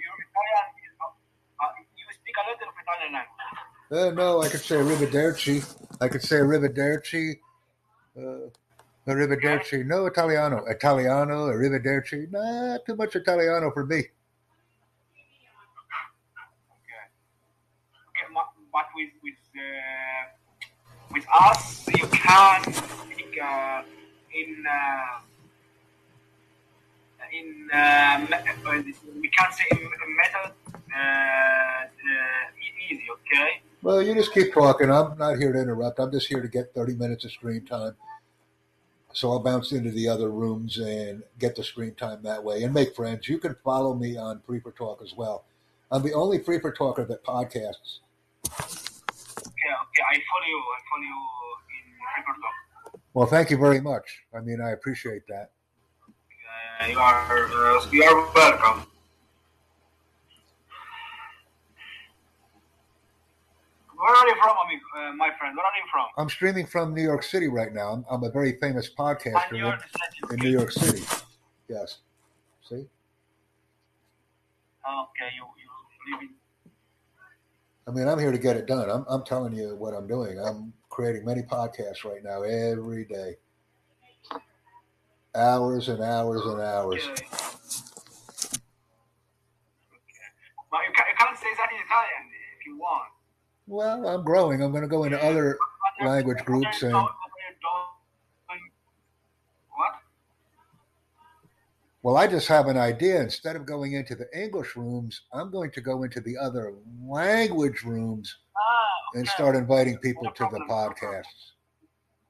uh, 1.00 1.08
uh, 1.64 1.72
you 1.96 2.04
speak 2.20 2.36
a 2.36 2.44
little 2.52 2.68
Italian 2.84 3.14
language. 3.14 3.40
Uh, 3.92 4.12
no, 4.14 4.42
I 4.44 4.50
could 4.50 4.60
say 4.60 4.76
arrivederci. 4.76 5.64
I 6.02 6.10
could 6.10 6.22
say 6.22 6.36
arrivederci. 6.36 7.40
Uh, 8.18 8.50
arrivederci. 9.08 9.86
No 9.86 10.06
Italiano. 10.08 10.66
Italiano, 10.68 11.46
arrivederci. 11.48 12.28
Nah, 12.30 12.78
too 12.86 12.98
much 12.98 13.16
Italiano 13.16 13.72
for 13.72 13.86
me. 13.86 14.00
Okay. 14.00 14.12
Okay, 18.10 18.28
ma- 18.34 18.52
but 18.72 18.86
with 18.96 19.10
with 19.24 19.42
uh, 19.56 20.24
with 21.12 21.26
us, 21.34 21.88
you 21.88 22.08
can 22.08 22.62
uh, 23.42 23.84
in 24.34 24.66
uh, 24.68 25.20
in 27.32 27.70
uh, 27.74 27.78
uh, 27.78 28.82
we 29.22 29.30
can't 29.30 29.54
say 29.54 29.66
in 29.72 29.90
method 30.18 30.52
uh, 30.76 31.86
easy. 32.92 33.04
Okay. 33.12 33.62
Well, 33.82 34.02
you 34.02 34.14
just 34.14 34.34
keep 34.34 34.54
talking. 34.54 34.92
I'm 34.92 35.18
not 35.18 35.38
here 35.38 35.54
to 35.54 35.62
interrupt. 35.62 36.00
I'm 36.00 36.12
just 36.12 36.28
here 36.28 36.42
to 36.42 36.48
get 36.48 36.74
30 36.74 36.96
minutes 36.96 37.24
of 37.24 37.32
screen 37.32 37.66
time. 37.66 37.96
So 39.14 39.32
I'll 39.32 39.40
bounce 39.40 39.72
into 39.72 39.92
the 39.92 40.08
other 40.08 40.30
rooms 40.30 40.78
and 40.78 41.24
get 41.40 41.56
the 41.56 41.64
screen 41.64 41.96
time 41.96 42.22
that 42.24 42.44
way 42.44 42.64
and 42.64 42.74
make 42.74 42.96
friends. 42.96 43.28
You 43.28 43.40
can 43.40 43.56
follow 43.64 43.96
me 43.96 44.18
on 44.18 44.42
Free 44.46 44.60
for 44.60 44.72
Talk 44.72 45.02
as 45.02 45.16
well. 45.16 45.46
I'm 45.92 46.04
the 46.04 46.14
only 46.14 46.40
Free 46.40 46.60
for 46.60 46.72
Talker 46.72 47.06
that 47.06 47.24
podcasts. 47.24 48.00
Okay. 48.46 49.74
Okay. 49.84 50.04
I 50.12 50.16
follow 50.30 50.48
you. 50.48 50.60
I 50.60 50.80
follow 50.90 51.04
you 51.04 51.20
in 51.76 51.84
Free 52.14 52.24
for 52.26 52.36
Talk. 52.42 53.02
Well, 53.14 53.28
thank 53.28 53.50
you 53.50 53.58
very 53.58 53.82
much. 53.82 54.06
I 54.36 54.40
mean, 54.40 54.62
I 54.62 54.72
appreciate 54.72 55.24
that. 55.28 55.52
Uh, 56.80 56.86
you 56.88 56.98
are 56.98 57.16
uh, 57.16 57.86
you 57.92 58.04
are 58.04 58.34
welcome. 58.34 58.86
Where 64.00 64.16
are 64.16 64.28
you 64.28 64.36
from, 64.42 64.56
uh, 64.56 65.14
my 65.18 65.30
friend? 65.38 65.58
Where 65.58 65.66
are 65.66 65.76
you 65.76 65.84
from? 65.92 66.06
I'm 66.18 66.30
streaming 66.30 66.66
from 66.66 66.94
New 66.96 67.02
York 67.04 67.22
City 67.22 67.50
right 67.50 67.74
now. 67.74 67.92
I'm, 67.92 68.06
I'm 68.10 68.24
a 68.24 68.32
very 68.32 68.58
famous 68.62 68.90
podcaster 68.98 69.52
in, 69.52 70.32
in 70.32 70.40
New 70.40 70.52
York 70.52 70.72
City. 70.72 71.04
Yes. 71.68 71.98
See? 72.62 72.76
Okay, 72.76 72.88
you 75.36 75.44
you 75.60 76.14
live 76.14 76.22
in. 76.22 76.39
I 77.90 77.92
mean, 77.92 78.08
I'm 78.08 78.20
here 78.20 78.32
to 78.32 78.38
get 78.38 78.56
it 78.56 78.68
done. 78.68 78.88
I'm, 78.88 79.04
I'm 79.10 79.24
telling 79.24 79.52
you 79.52 79.76
what 79.76 79.96
I'm 79.96 80.06
doing. 80.06 80.40
I'm 80.40 80.72
creating 80.90 81.26
many 81.26 81.42
podcasts 81.42 82.04
right 82.06 82.24
now 82.24 82.44
every 82.44 83.04
day. 83.06 83.38
Hours 85.34 85.90
and 85.90 86.04
hours 86.04 86.42
and 86.46 86.62
hours. 86.62 87.02
Okay. 87.02 87.26
You, 90.72 90.94
can, 90.94 91.06
you 91.10 91.16
can't 91.18 91.36
say 91.36 91.48
that 91.58 91.70
in 91.72 91.80
Italian 91.84 92.30
if 92.60 92.66
you 92.68 92.78
want. 92.78 93.10
Well, 93.66 94.08
I'm 94.08 94.24
growing. 94.24 94.62
I'm 94.62 94.70
going 94.70 94.84
to 94.84 94.88
go 94.88 95.06
into 95.06 95.24
other 95.24 95.58
language 96.06 96.46
groups 96.46 96.84
and 96.84 96.94
What? 96.94 97.10
Well, 102.02 102.18
I 102.18 102.28
just 102.28 102.48
have 102.48 102.68
an 102.68 102.78
idea. 102.78 103.22
Instead 103.22 103.56
of 103.56 103.66
going 103.66 103.94
into 103.94 104.16
the 104.16 104.28
English 104.34 104.76
rooms, 104.76 105.22
I'm 105.34 105.52
going 105.52 105.72
to 105.72 105.82
go 105.82 106.04
into 106.04 106.22
the 106.22 106.38
other 106.38 106.74
language 107.02 107.84
rooms 107.84 108.38
Ah, 108.58 109.18
and 109.18 109.28
start 109.28 109.56
inviting 109.56 109.98
people 109.98 110.24
No 110.24 110.32
to 110.32 110.48
the 110.52 110.60
podcasts. 110.70 111.54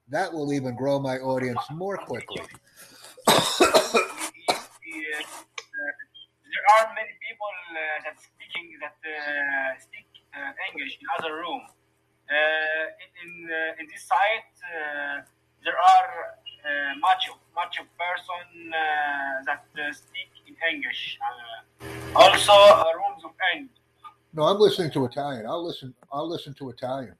That 0.09 0.33
will 0.33 0.53
even 0.53 0.75
grow 0.75 0.99
my 0.99 1.17
audience 1.19 1.61
more 1.71 1.97
quickly. 1.97 2.41
There 6.49 6.65
are 6.77 6.93
many 6.95 7.13
people 7.21 7.53
uh, 7.71 8.03
that 8.05 8.17
speaking 8.17 8.73
that 8.81 8.97
uh, 9.05 9.79
speak 9.79 10.07
uh, 10.33 10.51
English 10.71 10.97
in 10.99 11.05
other 11.19 11.35
room. 11.35 11.61
Uh, 12.29 12.35
in 13.01 13.09
in, 13.21 13.31
uh, 13.49 13.79
in 13.79 13.85
this 13.91 14.03
site, 14.05 14.53
uh, 14.65 15.21
there 15.63 15.77
are 15.77 16.38
uh, 16.65 16.97
much 16.99 17.29
much 17.55 17.79
of 17.79 17.87
person 17.97 18.73
uh, 18.73 19.43
that 19.45 19.65
uh, 19.77 19.91
speak 19.93 20.29
in 20.47 20.55
English. 20.73 21.17
Uh, 21.27 22.19
also, 22.19 22.53
uh, 22.53 22.83
rooms 22.95 23.23
of 23.23 23.31
English. 23.55 23.75
No, 24.33 24.43
I'm 24.43 24.59
listening 24.59 24.91
to 24.91 25.05
Italian. 25.05 25.45
I'll 25.47 25.65
listen. 25.65 25.93
I'll 26.11 26.29
listen 26.29 26.53
to 26.55 26.69
Italian. 26.69 27.15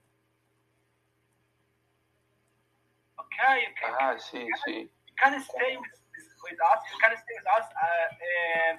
Okay, 3.18 3.60
you 3.64 3.72
can, 3.80 3.94
Ah, 4.00 4.16
sì, 4.18 4.46
sì. 4.64 4.72
you 4.84 5.14
can 5.16 5.40
stay 5.40 5.76
with, 5.76 5.96
with 6.44 6.60
us. 6.60 6.80
You 6.92 6.98
can 7.00 7.16
stay 7.16 7.34
with 7.40 7.48
us. 7.56 7.66
Uh, 7.72 7.86
uh, 8.26 8.72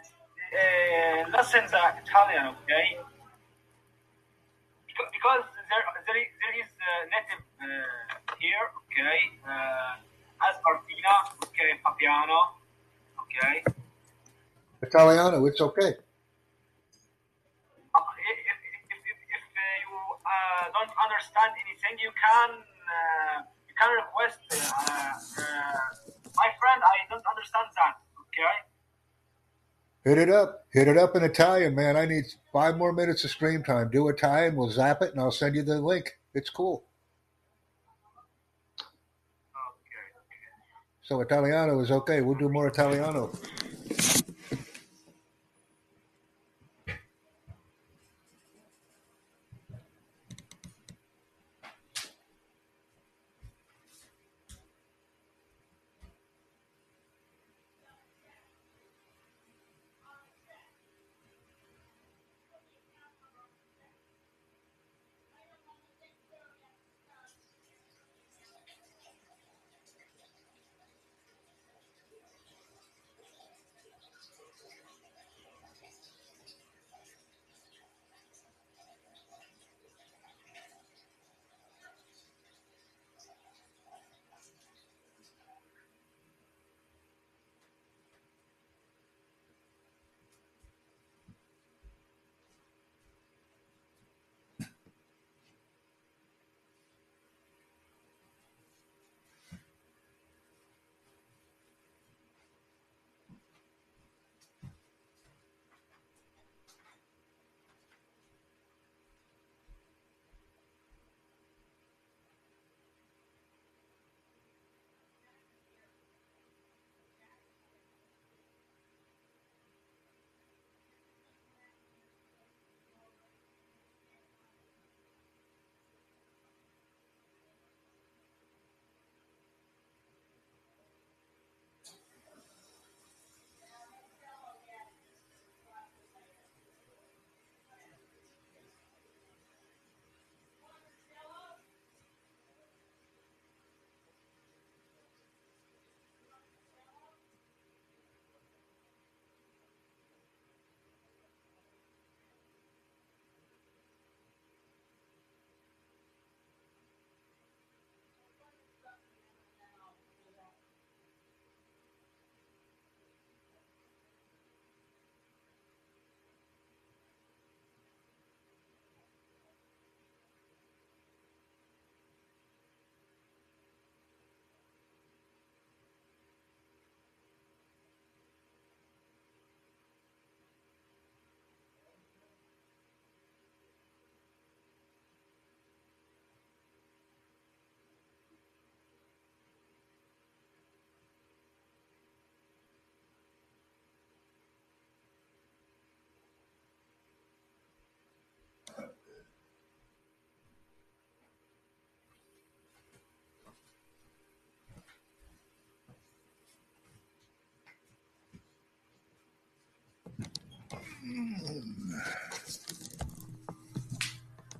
uh, 0.58 1.38
listen 1.38 1.64
the 1.72 1.82
Italian, 2.06 2.46
okay? 2.62 3.00
Because, 4.88 5.10
because 5.12 5.44
there, 5.70 5.84
there 6.06 6.18
is, 6.22 6.30
there 6.42 6.56
is 6.62 6.70
uh, 6.78 6.86
native 7.10 7.44
uh, 7.58 7.66
here, 8.40 8.66
okay? 8.86 9.20
Uh, 9.48 9.96
as 10.50 10.56
Martina, 10.66 11.14
okay, 11.46 11.78
Papiano, 11.86 12.58
okay? 13.22 13.64
Italiano, 14.82 15.46
it's 15.46 15.62
okay. 15.62 15.94
Uh, 17.94 18.02
if, 18.18 18.38
if, 18.50 18.60
if, 18.68 19.18
if, 19.30 19.44
uh, 20.26 20.72
you 21.70 21.78
think 21.80 22.02
you 22.02 22.12
can 22.12 22.50
uh, 22.92 23.42
you 23.68 23.74
can 23.78 23.90
request. 23.96 24.40
Uh, 24.52 24.58
uh, 24.58 26.22
my 26.36 26.50
friend, 26.60 26.82
I 26.82 26.98
don't 27.10 27.26
understand 27.26 27.68
that. 27.76 27.96
Okay. 28.28 28.56
Hit 30.04 30.18
it 30.18 30.30
up. 30.34 30.66
Hit 30.72 30.88
it 30.88 30.98
up 30.98 31.16
in 31.16 31.24
Italian, 31.24 31.76
man. 31.76 31.96
I 31.96 32.06
need 32.06 32.26
five 32.52 32.78
more 32.78 32.92
minutes 32.92 33.24
of 33.24 33.32
screen 33.32 33.64
time. 33.64 33.90
Do 33.92 34.10
Italian, 34.10 34.56
we'll 34.56 34.72
zap 34.72 35.02
it, 35.02 35.12
and 35.12 35.20
I'll 35.20 35.32
send 35.32 35.56
you 35.56 35.64
the 35.64 35.80
link. 35.80 36.18
It's 36.34 36.50
cool. 36.50 36.84
So 41.12 41.20
Italiano 41.20 41.82
is 41.82 41.92
okay. 41.92 42.22
We'll 42.22 42.38
do 42.38 42.48
more 42.48 42.68
Italiano. 42.68 43.32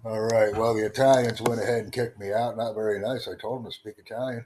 All 0.04 0.22
right. 0.22 0.56
Well, 0.56 0.74
the 0.74 0.86
Italians 0.86 1.42
went 1.42 1.62
ahead 1.62 1.84
and 1.84 1.94
kicked 1.94 2.20
me 2.20 2.34
out. 2.34 2.58
Not 2.58 2.74
very 2.74 3.00
nice. 3.00 3.28
I 3.28 3.36
told 3.40 3.60
them 3.60 3.72
to 3.72 3.78
speak 3.78 3.96
Italian. 3.98 4.46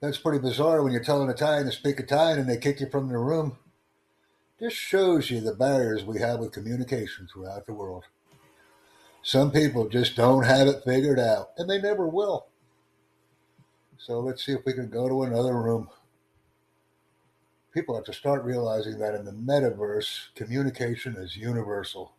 That's 0.00 0.18
pretty 0.18 0.38
bizarre 0.38 0.82
when 0.82 0.92
you 0.92 1.00
tell 1.00 1.22
an 1.22 1.30
Italian 1.30 1.66
to 1.66 1.72
speak 1.72 1.98
Italian 1.98 2.40
and 2.40 2.48
they 2.48 2.58
kick 2.58 2.80
you 2.80 2.88
from 2.90 3.08
the 3.08 3.18
room. 3.18 3.56
This 4.58 4.72
shows 4.72 5.30
you 5.30 5.40
the 5.40 5.54
barriers 5.54 6.04
we 6.04 6.18
have 6.20 6.40
with 6.40 6.52
communication 6.52 7.28
throughout 7.32 7.66
the 7.66 7.74
world. 7.74 8.04
Some 9.22 9.50
people 9.50 9.88
just 9.88 10.16
don't 10.16 10.44
have 10.44 10.68
it 10.68 10.84
figured 10.84 11.18
out, 11.18 11.50
and 11.58 11.68
they 11.68 11.80
never 11.80 12.06
will. 12.06 12.46
So 13.98 14.20
let's 14.20 14.44
see 14.44 14.52
if 14.52 14.64
we 14.64 14.72
can 14.72 14.88
go 14.88 15.08
to 15.08 15.24
another 15.24 15.54
room. 15.54 15.88
People 17.76 17.94
have 17.94 18.04
to 18.04 18.12
start 18.14 18.42
realizing 18.42 18.98
that 19.00 19.14
in 19.14 19.26
the 19.26 19.32
metaverse, 19.32 20.34
communication 20.34 21.14
is 21.14 21.36
universal. 21.36 22.14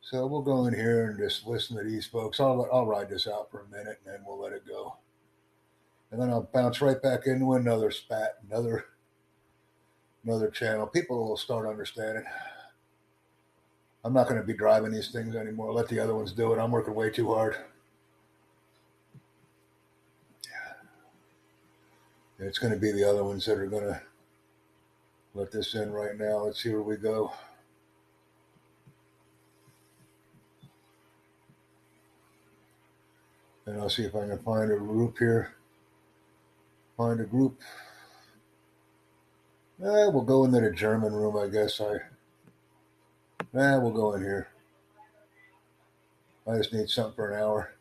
So 0.00 0.26
we'll 0.26 0.42
go 0.42 0.66
in 0.66 0.74
here 0.74 1.04
and 1.06 1.16
just 1.16 1.46
listen 1.46 1.76
to 1.76 1.84
these 1.84 2.06
folks. 2.06 2.40
I'll, 2.40 2.68
I'll 2.72 2.84
ride 2.84 3.08
this 3.08 3.28
out 3.28 3.52
for 3.52 3.60
a 3.60 3.68
minute 3.68 4.00
and 4.04 4.14
then 4.14 4.24
we'll 4.26 4.40
let 4.40 4.52
it 4.52 4.66
go. 4.66 4.96
And 6.10 6.20
then 6.20 6.30
I'll 6.30 6.50
bounce 6.52 6.80
right 6.80 7.00
back 7.00 7.26
into 7.26 7.52
another 7.52 7.92
spat, 7.92 8.38
another 8.50 8.86
another 10.24 10.50
channel. 10.50 10.88
People 10.88 11.28
will 11.28 11.36
start 11.36 11.68
understanding. 11.68 12.24
I'm 14.04 14.12
not 14.12 14.26
going 14.26 14.40
to 14.40 14.46
be 14.46 14.54
driving 14.54 14.90
these 14.90 15.12
things 15.12 15.36
anymore. 15.36 15.72
Let 15.72 15.86
the 15.86 16.00
other 16.00 16.16
ones 16.16 16.32
do 16.32 16.52
it. 16.52 16.58
I'm 16.58 16.72
working 16.72 16.96
way 16.96 17.10
too 17.10 17.32
hard. 17.32 17.54
It's 22.40 22.58
going 22.58 22.74
to 22.74 22.80
be 22.80 22.90
the 22.90 23.08
other 23.08 23.22
ones 23.22 23.46
that 23.46 23.56
are 23.56 23.66
going 23.66 23.84
to 23.84 24.02
let 25.38 25.52
this 25.52 25.74
in 25.74 25.92
right 25.92 26.18
now. 26.18 26.38
Let's 26.38 26.60
see 26.60 26.70
where 26.70 26.82
we 26.82 26.96
go. 26.96 27.32
And 33.64 33.80
I'll 33.80 33.88
see 33.88 34.02
if 34.02 34.16
I 34.16 34.26
can 34.26 34.38
find 34.38 34.72
a 34.72 34.76
group 34.76 35.18
here. 35.18 35.54
Find 36.96 37.20
a 37.20 37.24
group. 37.24 37.60
Eh, 39.80 40.08
we'll 40.08 40.22
go 40.22 40.44
into 40.44 40.60
the 40.60 40.72
German 40.72 41.12
room, 41.12 41.36
I 41.36 41.46
guess. 41.46 41.80
I. 41.80 41.94
Eh, 43.56 43.76
we'll 43.76 43.92
go 43.92 44.14
in 44.14 44.22
here. 44.22 44.48
I 46.48 46.56
just 46.56 46.72
need 46.72 46.88
something 46.88 47.14
for 47.14 47.30
an 47.30 47.40
hour. 47.40 47.74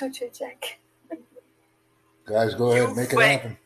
You, 0.00 0.30
Jack? 0.32 0.78
Guys, 2.26 2.54
go 2.54 2.72
ahead, 2.72 2.88
You 2.88 2.94
make 2.94 3.12
it 3.12 3.18
happen. 3.20 3.56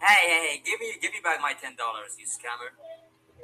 Hey, 0.00 0.28
hey, 0.28 0.46
hey, 0.48 0.62
give 0.64 0.80
me 0.80 0.86
give 1.02 1.12
me 1.12 1.18
back 1.22 1.40
my 1.42 1.52
ten 1.60 1.76
dollars, 1.76 2.16
you 2.18 2.24
scammer. 2.26 2.70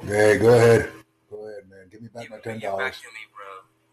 Hey, 0.07 0.39
go 0.39 0.55
ahead. 0.55 0.91
Go 1.31 1.37
ahead, 1.49 1.69
man. 1.69 1.89
Give 1.91 2.01
me 2.01 2.09
back 2.09 2.23
Give, 2.23 2.31
my 2.31 2.37
give 2.37 2.45
ten 2.45 2.61
dollars. 2.61 2.97
to 3.01 3.09
me, 3.09 3.21
bro. 3.35 3.45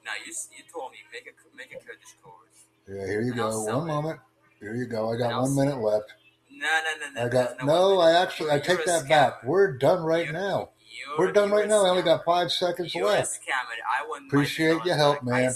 Now 0.06 0.12
you 0.26 0.32
you 0.56 0.64
told 0.72 0.92
me 0.92 0.98
make 1.12 1.28
a 1.28 1.58
make 1.58 1.72
a 1.74 1.84
Kurdish 1.84 2.16
course. 2.24 2.68
Yeah, 2.88 3.06
here 3.06 3.22
you 3.22 3.32
And 3.32 3.36
go. 3.38 3.62
One 3.64 3.84
it. 3.84 3.86
moment. 3.94 4.20
Here 4.60 4.76
you 4.76 4.86
go. 4.86 5.12
I 5.12 5.18
got 5.18 5.32
And 5.32 5.42
one 5.42 5.56
minute 5.56 5.78
left. 5.82 6.14
No, 6.52 6.68
No, 6.68 6.80
no, 7.00 7.06
no, 7.08 7.14
no. 7.22 7.26
I 7.26 7.30
got 7.30 7.58
there's 7.58 7.64
no. 7.68 8.00
I 8.00 8.22
actually 8.22 8.52
I 8.52 8.60
take 8.60 8.86
that 8.86 9.10
back. 9.10 9.44
We're 9.44 9.78
done 9.78 10.04
right 10.04 10.28
You're- 10.28 10.40
now. 10.40 10.70
You're, 10.94 11.18
We're 11.28 11.32
done 11.32 11.52
right 11.52 11.68
now. 11.70 11.86
I 11.86 11.90
only 11.90 12.04
got 12.04 12.24
five 12.26 12.52
seconds 12.52 12.94
You're 12.94 13.06
left. 13.08 13.36
a 13.36 13.40
scammer. 13.40 13.76
I 14.00 14.06
want 14.08 14.24
my 14.24 14.28
Appreciate 14.28 14.84
your 14.86 14.96
help, 14.96 15.16
back. 15.18 15.24
Man. 15.26 15.54